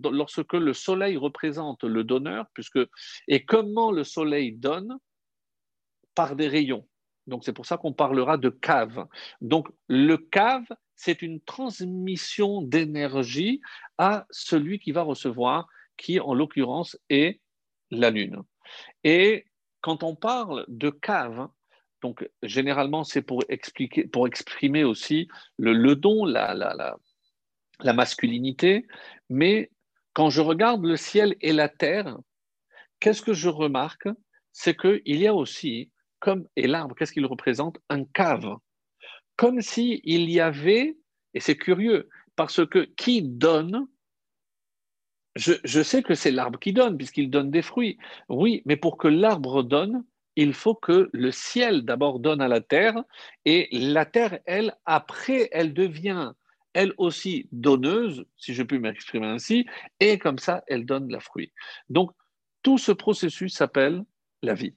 [0.04, 2.80] lorsque le soleil représente le donneur, puisque,
[3.28, 4.98] et comment le soleil donne?
[6.16, 6.88] Par des rayons.
[7.28, 9.06] Donc, c'est pour ça qu'on parlera de cave.
[9.42, 10.66] Donc, le cave,
[10.96, 13.62] c'est une transmission d'énergie
[13.98, 15.68] à celui qui va recevoir,
[15.98, 17.42] qui en l'occurrence est
[17.92, 18.42] la Lune.
[19.04, 19.46] Et
[19.82, 21.48] quand on parle de cave,
[22.02, 25.28] donc généralement c'est pour exprimer aussi
[25.58, 26.98] le, don, la,
[27.94, 28.88] masculinité,
[29.30, 29.72] mais
[30.14, 32.18] quand je regarde le ciel et la terre,
[33.00, 34.08] qu'est-ce que je remarque?
[34.52, 37.78] C'est qu'il y a aussi, comme et l'arbre, qu'est-ce qu'il représente?
[37.90, 38.58] Un cave,
[39.36, 40.98] comme s'il y avait,
[41.34, 43.88] et c'est curieux, parce que qui donne
[45.40, 47.98] je, sais que c'est l'arbre qui donne, puisqu'il donne des fruits.
[48.28, 50.04] Oui, mais pour que l'arbre donne,
[50.36, 52.96] il faut que le ciel d'abord donne à la terre,
[53.46, 56.34] et la terre, elle, après, elle devient
[56.74, 59.66] elle aussi donneuse, si je puis m'exprimer ainsi,
[60.00, 61.52] et comme ça, elle donne la fruit.
[61.90, 62.12] Donc,
[62.62, 64.04] tout ce processus s'appelle
[64.44, 64.76] la vie.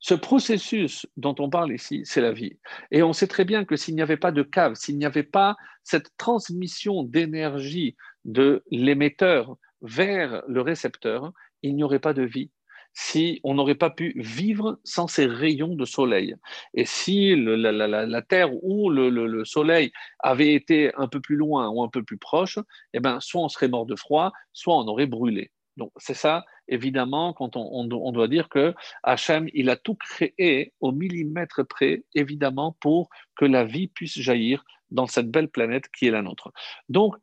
[0.00, 2.58] Ce processus dont on parle ici, c'est la vie.
[2.90, 5.22] Et on sait très bien que s'il n'y avait pas de cave, s'il n'y avait
[5.22, 7.96] pas cette transmission d'énergie
[8.26, 12.50] de l'émetteur vers le récepteur, il n'y aurait pas de vie
[12.98, 16.34] si on n'aurait pas pu vivre sans ces rayons de soleil.
[16.72, 21.88] Et si la, Terre ou le, soleil avait été un peu plus loin ou un
[21.88, 22.58] peu plus proche,
[22.94, 25.50] eh ben, soit on serait mort de froid, soit on aurait brûlé.
[25.76, 30.90] Donc c'est ça, évidemment, quand on, doit dire que Hachem, il a tout créé au
[30.90, 36.10] millimètre près, évidemment, pour que la vie puisse jaillir dans cette belle planète qui est
[36.10, 36.50] la nôtre.
[36.88, 37.16] Donc,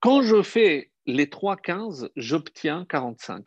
[0.00, 3.46] quand je fais les 3 15, j'obtiens 45.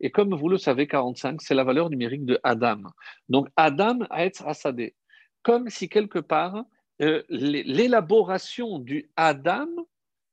[0.00, 2.82] Et comme vous le savez, 45, c'est la valeur numérique de Adam.
[3.28, 4.96] Donc, Adam a être assadé.
[5.42, 6.64] Comme si quelque part,
[7.02, 9.68] euh, l'élaboration du Adam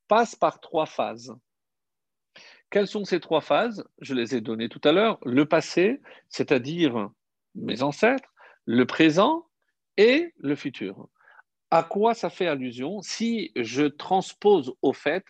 [0.07, 1.36] passe par trois phases.
[2.70, 3.84] Quelles sont ces trois phases?
[3.99, 5.20] Je les ai données tout à l'heure.
[5.26, 7.09] Le passé, c'est-à-dire
[7.55, 8.34] mes ancêtres,
[8.65, 9.47] le présent
[9.97, 11.09] et le futur.
[11.72, 13.01] À quoi ça fait allusion?
[13.01, 15.26] Si je transpose au fait,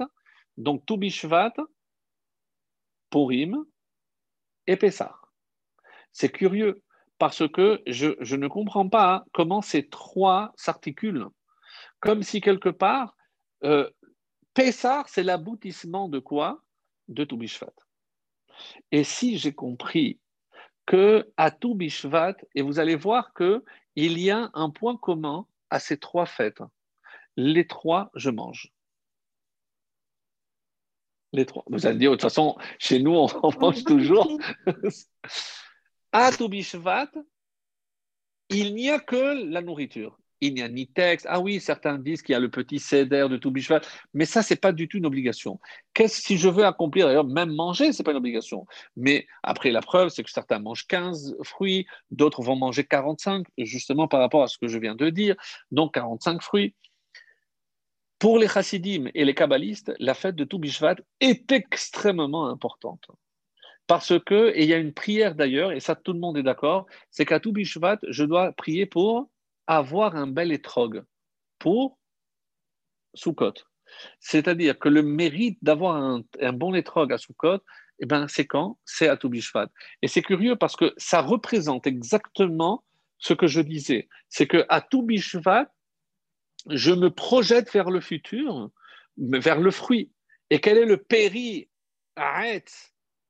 [0.59, 1.53] donc Toubishvat,
[3.09, 3.65] Purim
[4.67, 5.15] et Pessah.
[6.11, 6.83] C'est curieux
[7.17, 11.29] parce que je, ne comprends pas comment ces trois s'articulent.
[12.01, 13.15] Comme si quelque part,
[13.63, 13.89] euh,
[15.07, 16.61] c'est l'aboutissement de quoi?
[17.07, 17.73] De Toubishvat.
[18.91, 20.19] Et si j'ai compris
[20.85, 25.97] que à Toubishvat, et vous allez voir qu'il y a un point commun à ces
[25.97, 26.63] trois fêtes.
[27.37, 28.73] Les trois, je mange.
[31.33, 31.63] Les trois.
[31.67, 34.39] Vous allez dire, de toute façon, chez nous, on, mange toujours.
[36.11, 37.11] à Toubishvat,
[38.49, 41.25] il n'y a que la nourriture il n'y a ni texte.
[41.29, 43.81] Ah oui, certains disent qu'il y a le petit céder de tout bichval,
[44.13, 45.59] mais ça, c'est pas du tout une obligation.
[45.93, 48.65] Qu'est-ce si je veux accomplir D'ailleurs, même manger, c'est pas une obligation.
[48.95, 54.07] Mais après, la preuve, c'est que certains mangent 15 fruits, d'autres vont manger 45, justement
[54.07, 55.35] par rapport à ce que je viens de dire.
[55.71, 56.75] Donc 45 fruits.
[58.19, 60.61] Pour les chassidim et les kabbalistes, la fête de tout
[61.21, 63.07] est extrêmement importante.
[63.87, 66.43] Parce que, et il y a une prière d'ailleurs, et ça tout le monde est
[66.43, 69.31] d'accord, c'est qu'à tout je dois prier pour
[69.67, 71.03] avoir un bel étrog
[71.59, 71.97] pour
[73.13, 73.53] Soukot.
[74.19, 77.59] C'est-à-dire que le mérite d'avoir un, bon étrog à Soukot,
[77.99, 78.77] eh ben, c'est quand?
[78.85, 79.69] C'est à Toubishvat.
[80.01, 82.83] Et c'est curieux parce que ça représente exactement
[83.17, 84.07] ce que je disais.
[84.29, 84.81] C'est que à
[86.67, 88.69] je me projette vers le futur,
[89.17, 90.11] vers le fruit.
[90.49, 91.69] Et quel est le péri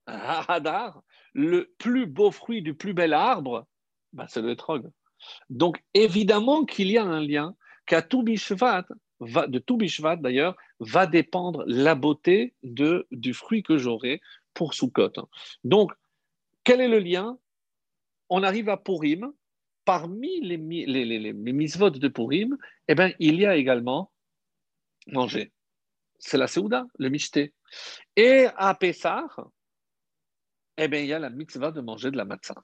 [0.05, 1.03] Hadar,
[1.33, 3.67] le plus beau fruit du plus bel arbre?
[4.13, 4.89] Ben, C'est le étrog.
[5.49, 7.55] Donc, évidemment qu'il y a un lien,
[7.85, 8.23] qu'à tout
[9.19, 14.21] va, de tout Bishvat d'ailleurs, va dépendre la beauté de, du fruit que j'aurai
[14.53, 15.11] pour Sukkot.
[15.63, 15.91] Donc,
[16.63, 17.37] quel est le lien?
[18.29, 19.31] On arrive à Purim.
[19.89, 22.55] Parmi les, les, les, de Purim,
[22.87, 24.11] eh ben, il y a également
[25.07, 25.51] manger.
[26.19, 27.55] C'est la Seouda, le Mishté.
[28.15, 29.25] Et à Pessah,
[30.77, 32.63] eh ben, il y a la mitzvah de manger de la matzah.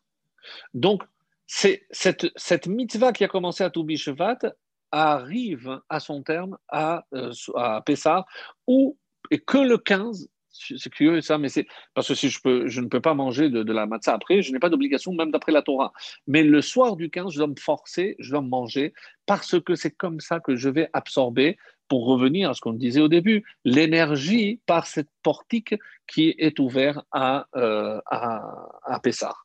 [0.75, 1.01] Donc,
[1.47, 3.99] c'est cette, cette mitzvah qui a commencé à Toubi
[4.91, 8.23] arrive à son terme à, euh, à Pessah,
[8.67, 8.99] où
[9.31, 10.29] et que le 15,
[10.77, 12.39] c'est curieux ça, mais c'est parce que si je,
[12.81, 15.61] ne peux pas manger de, la matzah après, je n'ai pas d'obligation même d'après la
[15.61, 15.93] Torah.
[16.27, 18.93] Mais le soir du 15, je dois me forcer, je dois me manger
[19.25, 23.01] parce que c'est comme ça que je vais absorber, pour revenir à ce qu'on disait
[23.01, 25.75] au début, l'énergie par cette portique
[26.07, 29.35] qui est ouverte à, euh, à, à Pessah.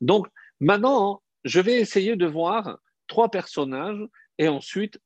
[0.00, 0.28] Donc
[0.60, 4.04] maintenant, je vais essayer de voir trois personnages
[4.38, 5.00] et ensuite,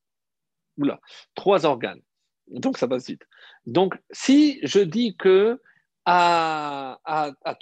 [0.76, 1.00] oula,
[1.34, 2.02] trois organes.
[2.48, 3.26] Donc ça passe vite.
[3.66, 5.60] Donc si je dis que
[6.04, 7.58] à, à, à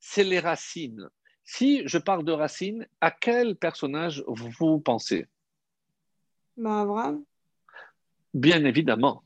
[0.00, 1.08] c'est les racines.
[1.44, 5.26] Si je parle de racines, à quel personnage vous pensez?
[6.56, 7.24] Bah, Abraham.
[8.34, 9.22] Bien évidemment,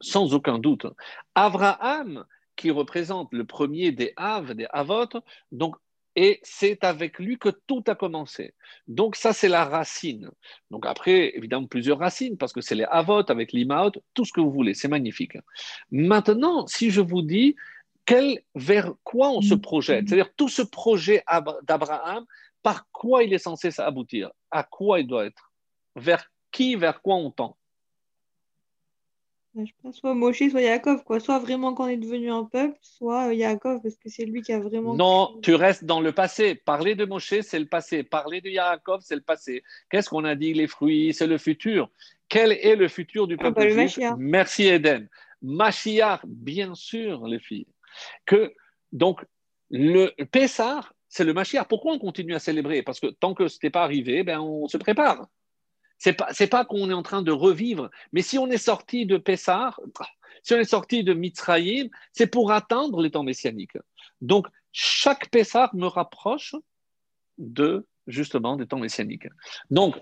[0.00, 0.86] sans aucun doute.
[1.34, 2.24] Abraham,
[2.56, 5.08] qui représente le premier des Av, des Avot,
[5.52, 5.76] donc
[6.20, 8.52] et c'est avec lui que tout a commencé.
[8.88, 10.28] Donc ça, c'est la racine.
[10.68, 14.40] Donc après, évidemment, plusieurs racines, parce que c'est les avot avec l'imaot, tout ce que
[14.40, 15.38] vous voulez, c'est magnifique.
[15.92, 17.54] Maintenant, si je vous dis
[18.04, 21.22] quel, vers quoi on se projette, c'est-à-dire tout ce projet
[21.62, 22.24] d'Abraham,
[22.64, 25.52] par quoi il est censé aboutir, à quoi il doit être,
[25.94, 27.56] vers qui, vers quoi on tend?
[29.64, 31.20] Je pense soit Moshe, soit Yaakov, quoi.
[31.20, 34.52] Soit vraiment qu'on est devenu un peuple, soit euh, Yaakov, parce que c'est lui qui
[34.52, 34.94] a vraiment.
[34.94, 36.54] Non, tu restes dans le passé.
[36.54, 38.02] Parler de Moshe, c'est le passé.
[38.02, 39.62] Parler de Yaakov, c'est le passé.
[39.90, 40.54] Qu'est-ce qu'on a dit?
[40.54, 41.90] Les fruits, c'est le futur.
[42.28, 45.08] Quel est le futur du ah, peuple ah, Merci Eden.
[45.42, 47.66] Mashiach, bien sûr, les filles.
[48.26, 48.52] Que,
[48.92, 49.24] donc,
[49.70, 51.66] le Pessah, c'est le Mashiach.
[51.68, 52.82] Pourquoi on continue à célébrer?
[52.82, 55.26] Parce que tant que ce n'était pas arrivé, ben, on se prépare.
[55.98, 59.16] C'est pas, pas qu'on est en train de revivre, mais si on est sorti de
[59.16, 59.80] Pessar,
[60.42, 63.78] si on est sorti de Mitzrayim, c'est pour atteindre les temps messianiques.
[64.20, 66.54] Donc, chaque Pessar me rapproche
[67.36, 69.28] de, justement, des temps messianiques.
[69.70, 69.96] Donc,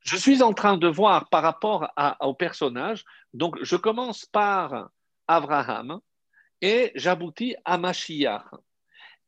[0.00, 1.90] je suis en train de voir par rapport
[2.20, 3.04] au personnage,
[3.34, 4.90] donc je commence par
[5.26, 6.00] Abraham
[6.60, 8.44] et j'aboutis à Mashiach.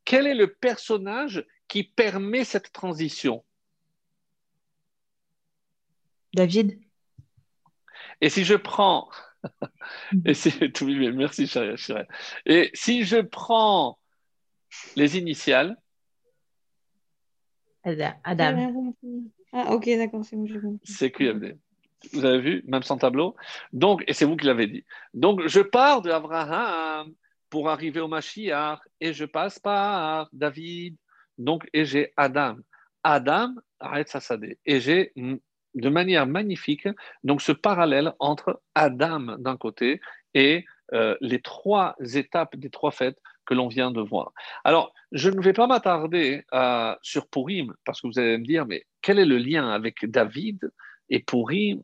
[0.05, 3.45] Quel est le personnage qui permet cette transition?
[6.39, 6.79] David?
[8.21, 9.09] Et si je prends.
[10.25, 10.51] Et si...
[11.15, 12.07] Merci, chérie.
[12.47, 13.99] Et si je prends
[14.95, 15.77] les initiales.
[17.83, 18.73] Adam.
[19.53, 21.57] Ah, ok, d'accord, c'est bon, C'est QFD.
[22.13, 23.35] Vous avez vu, même sans tableau.
[23.73, 24.85] Donc, et c'est vous qui l'avez dit.
[25.15, 27.13] Donc, je pars de Abraham
[27.51, 30.97] pour arriver au Mashiach et je passe par David.
[31.39, 32.57] Donc, et j'ai Adam.
[33.03, 34.21] Adam, arrête ça,
[34.67, 35.13] Et j'ai
[35.81, 36.89] de manière magnifique
[37.25, 40.01] donc ce parallèle entre Adam d'un côté
[40.35, 40.65] et
[40.95, 44.33] euh, les trois étapes des trois fêtes que l'on vient de voir.
[44.65, 48.67] Alors, je ne vais pas m'attarder euh, sur Purim parce que vous allez me dire,
[48.67, 50.71] mais quel est le lien avec David
[51.09, 51.83] et Purim?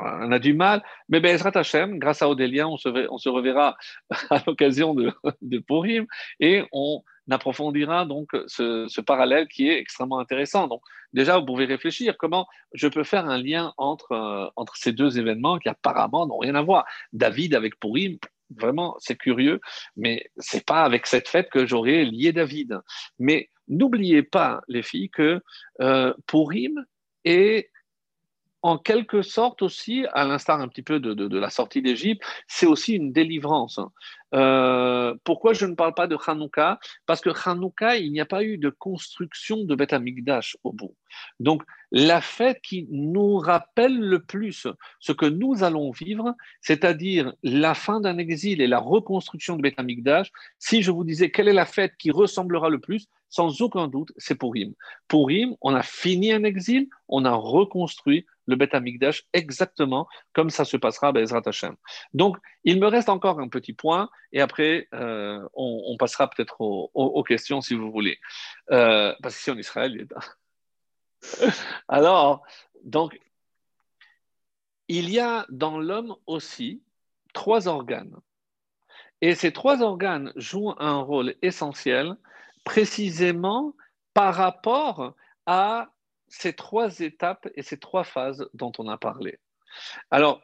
[0.00, 3.76] On a du mal, mais Bezrat Hashem, grâce à Odélien, on se, reverra
[4.30, 5.12] à l'occasion de,
[5.42, 6.06] de Purim
[6.38, 10.66] et on approfondira donc ce, parallèle qui est extrêmement intéressant.
[10.68, 14.92] Donc, déjà, vous pouvez réfléchir comment je peux faire un lien entre, euh, entre ces
[14.92, 16.84] deux événements qui apparemment n'ont rien à voir.
[17.12, 18.18] David avec Purim,
[18.56, 19.60] vraiment, c'est curieux,
[19.96, 22.80] mais c'est pas avec cette fête que j'aurais lié David.
[23.18, 25.42] Mais n'oubliez pas, les filles, que
[25.80, 26.84] euh, Purim
[27.24, 27.70] est
[28.62, 32.94] en quelque sorte aussi, à l'instar un petit peu de, la sortie d'Égypte, c'est aussi
[32.94, 33.78] une délivrance.
[34.34, 36.78] Euh, pourquoi je ne parle pas de Hanouka?
[37.06, 40.94] Parce que Hanouka, il n'y a pas eu de construction de Beth Amikdash au bout.
[41.40, 44.66] Donc, la fête qui nous rappelle le plus
[45.00, 49.78] ce que nous allons vivre, c'est-à-dire la fin d'un exil et la reconstruction de Beth
[49.78, 53.88] Amikdash, si je vous disais quelle est la fête qui ressemblera le plus, sans aucun
[53.88, 54.74] doute, c'est Purim.
[55.06, 60.64] Purim, on a fini un exil, on a reconstruit le Beth Amikdash exactement comme ça
[60.64, 61.76] se passera à Bezrat Hashem.
[62.14, 67.22] Donc, il me reste encore un petit point et après, euh, on, passera peut-être aux,
[67.22, 68.18] questions si vous voulez.
[68.70, 70.08] Euh, parce qu'ici en Israël, il.
[71.88, 72.42] Alors,
[72.84, 73.18] donc,
[74.88, 76.82] il y a dans l'homme aussi
[77.34, 78.16] trois organes.
[79.20, 82.16] Et ces trois organes jouent un rôle essentiel
[82.64, 83.74] précisément
[84.14, 85.90] par rapport à
[86.28, 89.38] ces trois étapes et ces trois phases dont on a parlé.
[90.10, 90.42] Alors,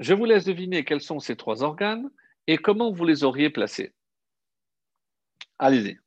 [0.00, 2.10] je vous laisse deviner quels sont ces trois organes
[2.46, 3.94] et comment vous les auriez placés.
[5.58, 5.98] Allez-y.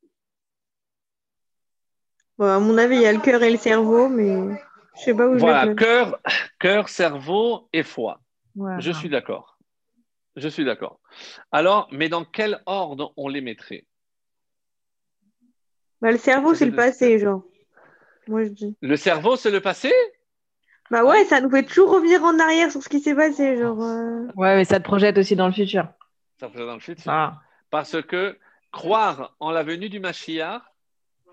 [2.38, 4.56] à mon avis, il y a le cœur et le cerveau, mais
[4.96, 6.20] je sais pas où voilà, je cœur,
[6.58, 8.20] cœur, cerveau et foie.
[8.78, 9.58] Je suis d'accord.
[10.36, 11.00] Je suis d'accord.
[11.50, 13.86] Alors, mais dans quel ordre on les mettrait?
[16.00, 17.42] Bah, le cerveau, c'est le passé, genre.
[18.28, 18.76] Moi, je dis.
[18.80, 19.92] Le cerveau, c'est le passé?
[20.90, 23.82] Bah ouais, ça nous fait toujours revenir en arrière sur ce qui s'est passé, genre.
[23.82, 24.26] Euh.
[24.34, 25.88] Ouais, mais ça te projette aussi dans le futur.
[26.38, 27.04] Ça te projette dans le futur.
[27.06, 27.40] Ah.
[27.70, 28.36] Parce que
[28.72, 30.62] croire en la venue du Mashiach,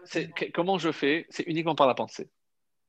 [0.03, 1.25] c'est comment je fais?
[1.29, 2.29] C'est uniquement par la pensée.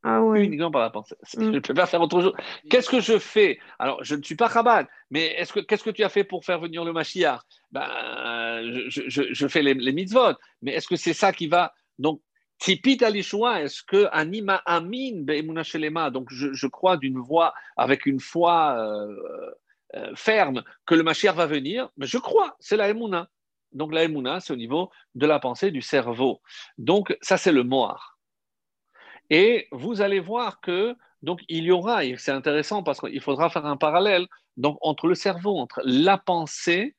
[0.03, 0.45] Ah ouais.
[0.45, 1.17] Uniquement par la pensée.
[1.37, 1.45] Mm.
[1.45, 2.33] Je ne peux pas faire autre chose.
[2.71, 3.59] Qu'est-ce que je fais?
[3.79, 6.45] Alors, je ne suis pas rabat, mais est-ce que qu'est-ce que tu as fait pour
[6.45, 7.41] faire venir le Mashiach?
[7.73, 11.75] Ben, je, je, je, fais les, les mitzvot, mais est-ce que c'est ça qui va?
[11.99, 12.21] Donc
[12.59, 15.23] Tipit alishua, est-ce que anima amin
[16.11, 19.51] donc je, crois d'une voix avec une foi euh,
[19.95, 23.29] euh, ferme que le Mashiach va venir, mais je crois, c'est la emuna.
[23.73, 26.41] Donc la emuna, c'est au niveau de la pensée du cerveau.
[26.79, 28.19] Donc ça c'est le moar.
[29.31, 33.51] Et vous allez voir que donc il y aura, et c'est intéressant parce qu'il faudra
[33.51, 36.97] faire un parallèle donc entre le cerveau, entre la pensée,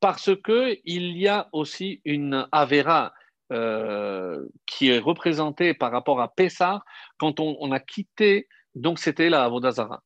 [0.00, 3.12] parce que il y a aussi une avera
[3.52, 6.82] euh, qui est représentée par rapport à Pessah
[7.18, 10.02] quand on, a quitté, donc c'était la Avodazara.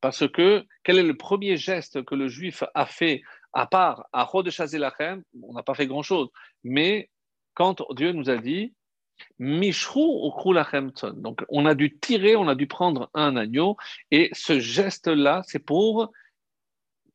[0.00, 3.22] Parce que quel est le premier geste que le juif a fait
[3.52, 6.28] à part à Chod Lachem On n'a pas fait grand-chose,
[6.64, 7.10] mais
[7.54, 8.74] quand Dieu nous a dit
[9.38, 10.32] Mishrou
[11.14, 13.76] Donc, on a dû tirer, on a dû prendre un agneau,
[14.10, 16.12] et ce geste-là, c'est pour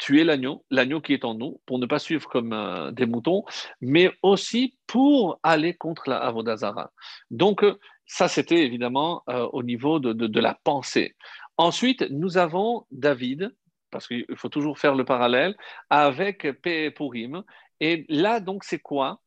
[0.01, 3.43] tuer l'agneau, l'agneau qui est en nous, pour ne pas suivre comme euh, des moutons,
[3.81, 6.91] mais aussi pour aller contre la Avodazara.
[7.29, 7.77] Donc, euh,
[8.07, 11.15] ça, c'était évidemment euh, au niveau de, de, la pensée.
[11.55, 13.55] Ensuite, nous avons David,
[13.91, 15.55] parce qu'il faut toujours faire le parallèle,
[15.91, 16.47] avec
[16.95, 17.43] Purim.
[17.79, 19.21] Et là, donc, c'est quoi?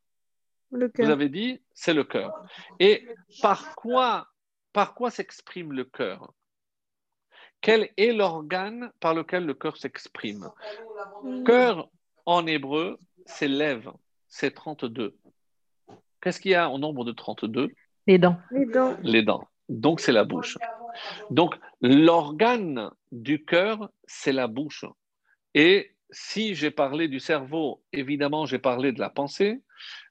[0.73, 2.33] Vous avez dit, c'est le cœur.
[2.81, 3.07] Et
[3.43, 4.27] par quoi,
[4.73, 6.33] par quoi s'exprime le cœur?
[7.65, 10.51] Quel est l'organe par lequel le cœur s'exprime?
[11.47, 11.89] Cœur
[12.27, 13.91] en hébreu, c'est lève,
[14.29, 15.17] c'est 32.
[16.21, 17.71] Qu'est-ce qu'il y a au nombre de 32
[18.07, 18.37] Les dents.
[18.51, 18.97] Les dents.
[19.03, 19.49] Les dents.
[19.71, 20.59] Donc c'est la bouche.
[21.31, 24.85] Donc l'organe du cœur, c'est la bouche.
[25.55, 29.63] Et si j'ai parlé du cerveau, évidemment, j'ai parlé de la pensée.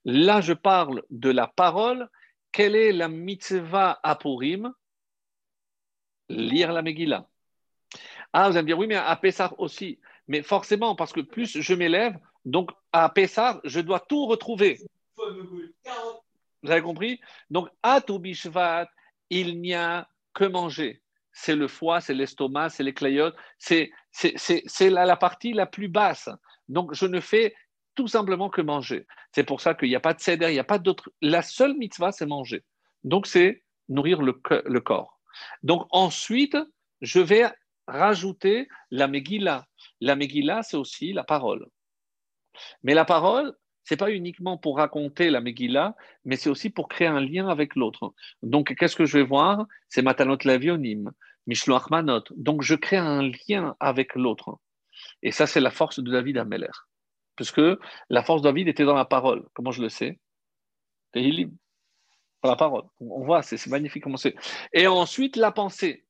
[0.05, 2.09] Là, je parle de la parole.
[2.51, 4.73] Quelle est la mitzvah à Purim?
[6.29, 7.27] Lire la Megillah.
[8.33, 9.99] Ah, vous allez me dire, oui, mais à Pessah aussi.
[10.27, 14.79] Mais forcément, parce que plus je m'élève, donc à Pessah, je dois tout retrouver.
[15.17, 17.19] Vous avez compris?
[17.49, 18.89] Donc, à Toubishvat,
[19.29, 21.03] il n'y a que manger
[21.33, 23.91] c'est le foie, c'est l'estomac, c'est les clayotes, c'est,
[24.79, 26.29] la, la, partie la plus basse.
[26.69, 27.55] Donc, je ne fais
[27.95, 29.07] tout simplement que manger.
[29.31, 31.11] C'est pour ça qu'il n'y a pas de céder, il n'y a pas d'autre.
[31.21, 32.63] La seule mitzvah, c'est manger.
[33.03, 35.19] Donc, c'est nourrir le, le, corps.
[35.63, 36.57] Donc, ensuite,
[37.01, 37.51] je vais
[37.87, 39.65] rajouter la Megillah.
[40.01, 41.67] La Megillah, c'est aussi la parole.
[42.83, 47.07] Mais la parole, c'est pas uniquement pour raconter la Megillah, mais c'est aussi pour créer
[47.07, 48.13] un lien avec l'autre.
[48.41, 49.65] Donc, qu'est-ce que je vais voir?
[49.89, 51.11] C'est Matanot Lavionim.
[51.47, 52.23] Mishloach Manot.
[52.37, 54.59] Donc, je crée un lien avec l'autre.
[55.21, 56.71] Et ça, c'est la force de David à Meller.
[57.35, 57.61] Puisque
[58.09, 59.45] la force de David était dans la parole.
[59.53, 60.19] Comment je le sais?
[61.13, 62.83] Par la parole.
[62.99, 64.35] On voit, c'est magnifique comment c'est.
[64.71, 66.02] Et ensuite, la pensée.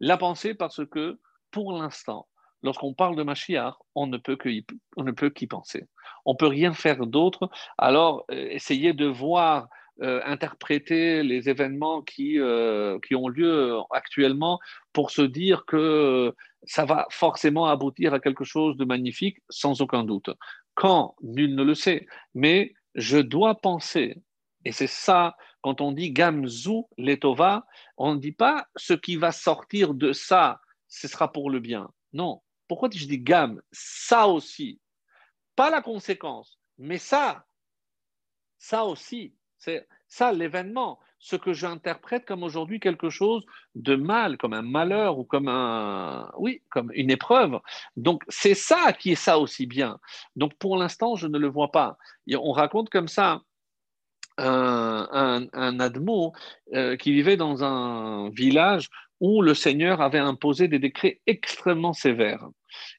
[0.00, 1.18] La pensée parce que,
[1.50, 2.26] pour l'instant,
[2.62, 5.88] lorsqu'on parle de Mashiach, on ne peut qu'y penser.
[6.24, 7.48] On ne peut rien faire d'autre.
[7.78, 9.68] Alors, euh, essayez de voir
[10.02, 14.58] euh, interpréter les événements qui, euh, qui ont lieu actuellement
[14.92, 20.04] pour se dire que ça va forcément aboutir à quelque chose de magnifique, sans aucun
[20.04, 20.30] doute.
[20.74, 21.14] Quand?
[21.22, 22.06] Nul ne le sait.
[22.34, 24.22] Mais je dois penser,
[24.64, 25.36] et c'est ça,
[25.66, 30.60] quand on dit Gamzu Letova, on ne dit pas ce qui va sortir de ça,
[30.86, 31.90] ce sera pour le bien.
[32.12, 32.40] Non.
[32.68, 33.60] Pourquoi je dis Gam?
[33.72, 34.80] Ça aussi.
[35.56, 37.46] Pas la conséquence, mais ça,
[38.60, 39.34] ça aussi.
[39.58, 43.44] C'est ça l'événement, ce que j'interprète comme aujourd'hui quelque chose
[43.74, 47.58] de mal, comme un malheur ou comme un, oui, comme une épreuve.
[47.96, 49.98] Donc c'est ça qui est ça aussi bien.
[50.36, 51.98] Donc pour l'instant, je ne le vois pas.
[52.32, 53.42] on raconte comme ça
[54.38, 56.32] un, admo
[56.74, 58.88] euh, qui vivait dans un village
[59.20, 62.46] où le Seigneur avait imposé des décrets extrêmement sévères.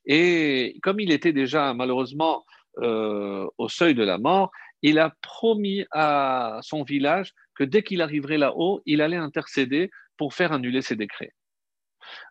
[0.05, 2.43] Et comme il était déjà malheureusement
[2.79, 8.01] euh, au seuil de la mort, il a promis à son village que dès qu'il
[8.01, 11.33] arriverait là-haut, il allait intercéder pour faire annuler ses décrets.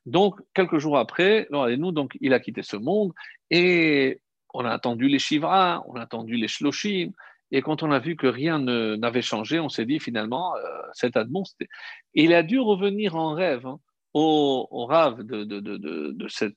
[0.06, 3.12] Donc, quelques jours après, nous, donc, il a quitté ce monde
[3.50, 4.20] et
[4.54, 7.10] on a attendu les Shivra, on a attendu les Shloshim,
[7.50, 10.60] et quand on a vu que rien n'avait changé, on s'est dit finalement, euh,
[10.92, 11.44] cet Admon,
[12.14, 13.78] il a dû revenir en rêve hein,
[14.14, 15.46] au, au, rave de,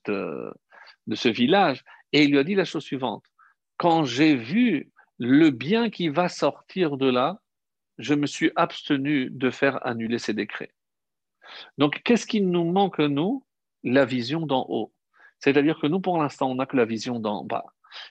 [0.08, 0.50] euh,
[1.06, 3.24] de ce village, et il lui a dit la chose suivante.
[3.76, 7.40] Quand j'ai vu le bien qui va sortir de là,
[7.98, 10.72] je me suis abstenu de faire annuler ces décrets.
[11.78, 13.44] Donc, qu'est-ce qui nous manque, nous?
[13.82, 14.92] La vision d'en haut.
[15.38, 17.64] C'est-à-dire que nous, pour l'instant, on n'a que la vision d'en bas.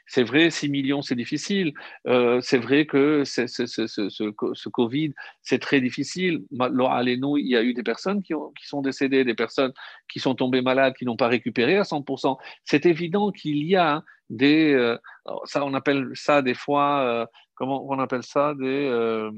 [0.06, 1.74] C'est vrai, 6 millions, c'est difficile.
[2.08, 6.44] Euh, c'est vrai que ce, Covid, c'est très difficile.
[6.52, 9.74] Il y a eu des personnes qui, qui, sont décédées, des personnes
[10.08, 12.38] qui sont tombées malades, qui n'ont pas récupéré à 100%.
[12.64, 14.74] C'est évident qu'il y a des.
[14.74, 14.98] Euh,
[15.46, 17.02] ça, on appelle ça des fois.
[17.02, 17.26] Euh,
[17.56, 19.30] comment on appelle ça Des.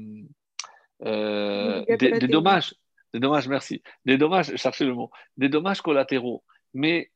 [1.00, 2.74] des, des dommages.
[3.12, 3.82] Des dommages, merci.
[4.04, 5.10] Des dommages, cherchez le mot.
[5.36, 6.42] Des dommages collatéraux.
[6.72, 7.10] Mais,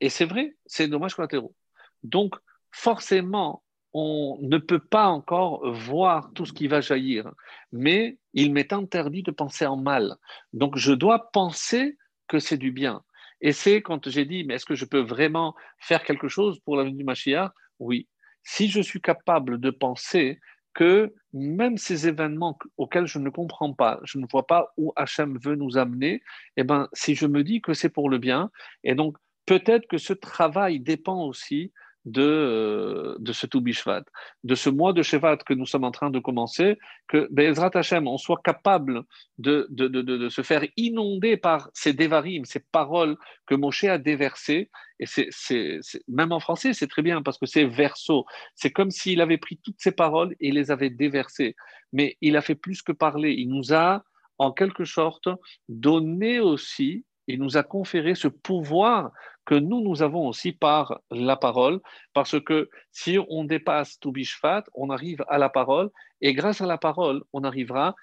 [0.00, 1.54] et c'est vrai, c'est des dommages collatéraux.
[2.02, 2.36] Donc,
[2.74, 3.62] forcément,
[3.92, 7.32] on ne peut pas encore voir tout ce qui va jaillir,
[7.70, 10.16] mais il m'est interdit de penser en mal.
[10.52, 11.96] Donc je dois penser
[12.26, 13.02] que c'est du bien.
[13.40, 16.76] Et c'est quand j'ai dit, mais est-ce que je peux vraiment faire quelque chose pour
[16.76, 17.52] l'avenir du Mashiach?
[17.78, 18.08] Oui.
[18.42, 20.40] Si je suis capable de penser
[20.74, 25.38] que même ces événements auxquels je ne comprends pas, je ne vois pas où Hachem
[25.38, 26.22] veut nous amener,
[26.56, 28.50] eh ben, si je me dis que c'est pour le bien,
[28.82, 29.16] et donc
[29.46, 31.72] peut-être que ce travail dépend aussi
[32.04, 34.04] de, euh, de ce Toubishvat,
[34.44, 36.78] de ce mois de Shevat que nous sommes en train de commencer,
[37.08, 39.04] que Bezrat Hashem, on soit capable
[39.38, 43.98] de, de, de, de, se faire inonder par ces dévarim, ces paroles que Moshe a
[43.98, 44.70] déversées.
[45.00, 48.26] Et c'est, c'est, même en français, c'est très bien parce que c'est verso.
[48.54, 51.56] C'est comme s'il avait pris toutes ces paroles et les avait déversées.
[51.92, 53.32] Mais il a fait plus que parler.
[53.32, 54.04] Il nous a,
[54.38, 55.28] en quelque sorte,
[55.68, 59.10] donné aussi il nous a conféré ce pouvoir
[59.44, 61.80] que nous, nous avons aussi par la parole,
[62.12, 66.66] parce que si on dépasse tout bishfat, on arrive à la parole, et grâce à
[66.66, 67.94] la parole, on arrivera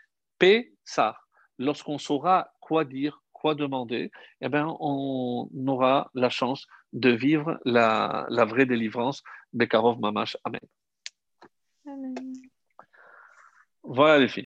[0.83, 1.17] ça.
[1.59, 4.11] Lorsqu'on saura quoi dire, quoi demander,
[4.41, 9.23] eh bien, on aura la chance de vivre la, la vraie délivrance.
[9.53, 10.37] Bekarov Mamash.
[10.43, 10.61] Amen.
[11.85, 12.15] Amen.
[13.83, 14.39] Voilà les filles.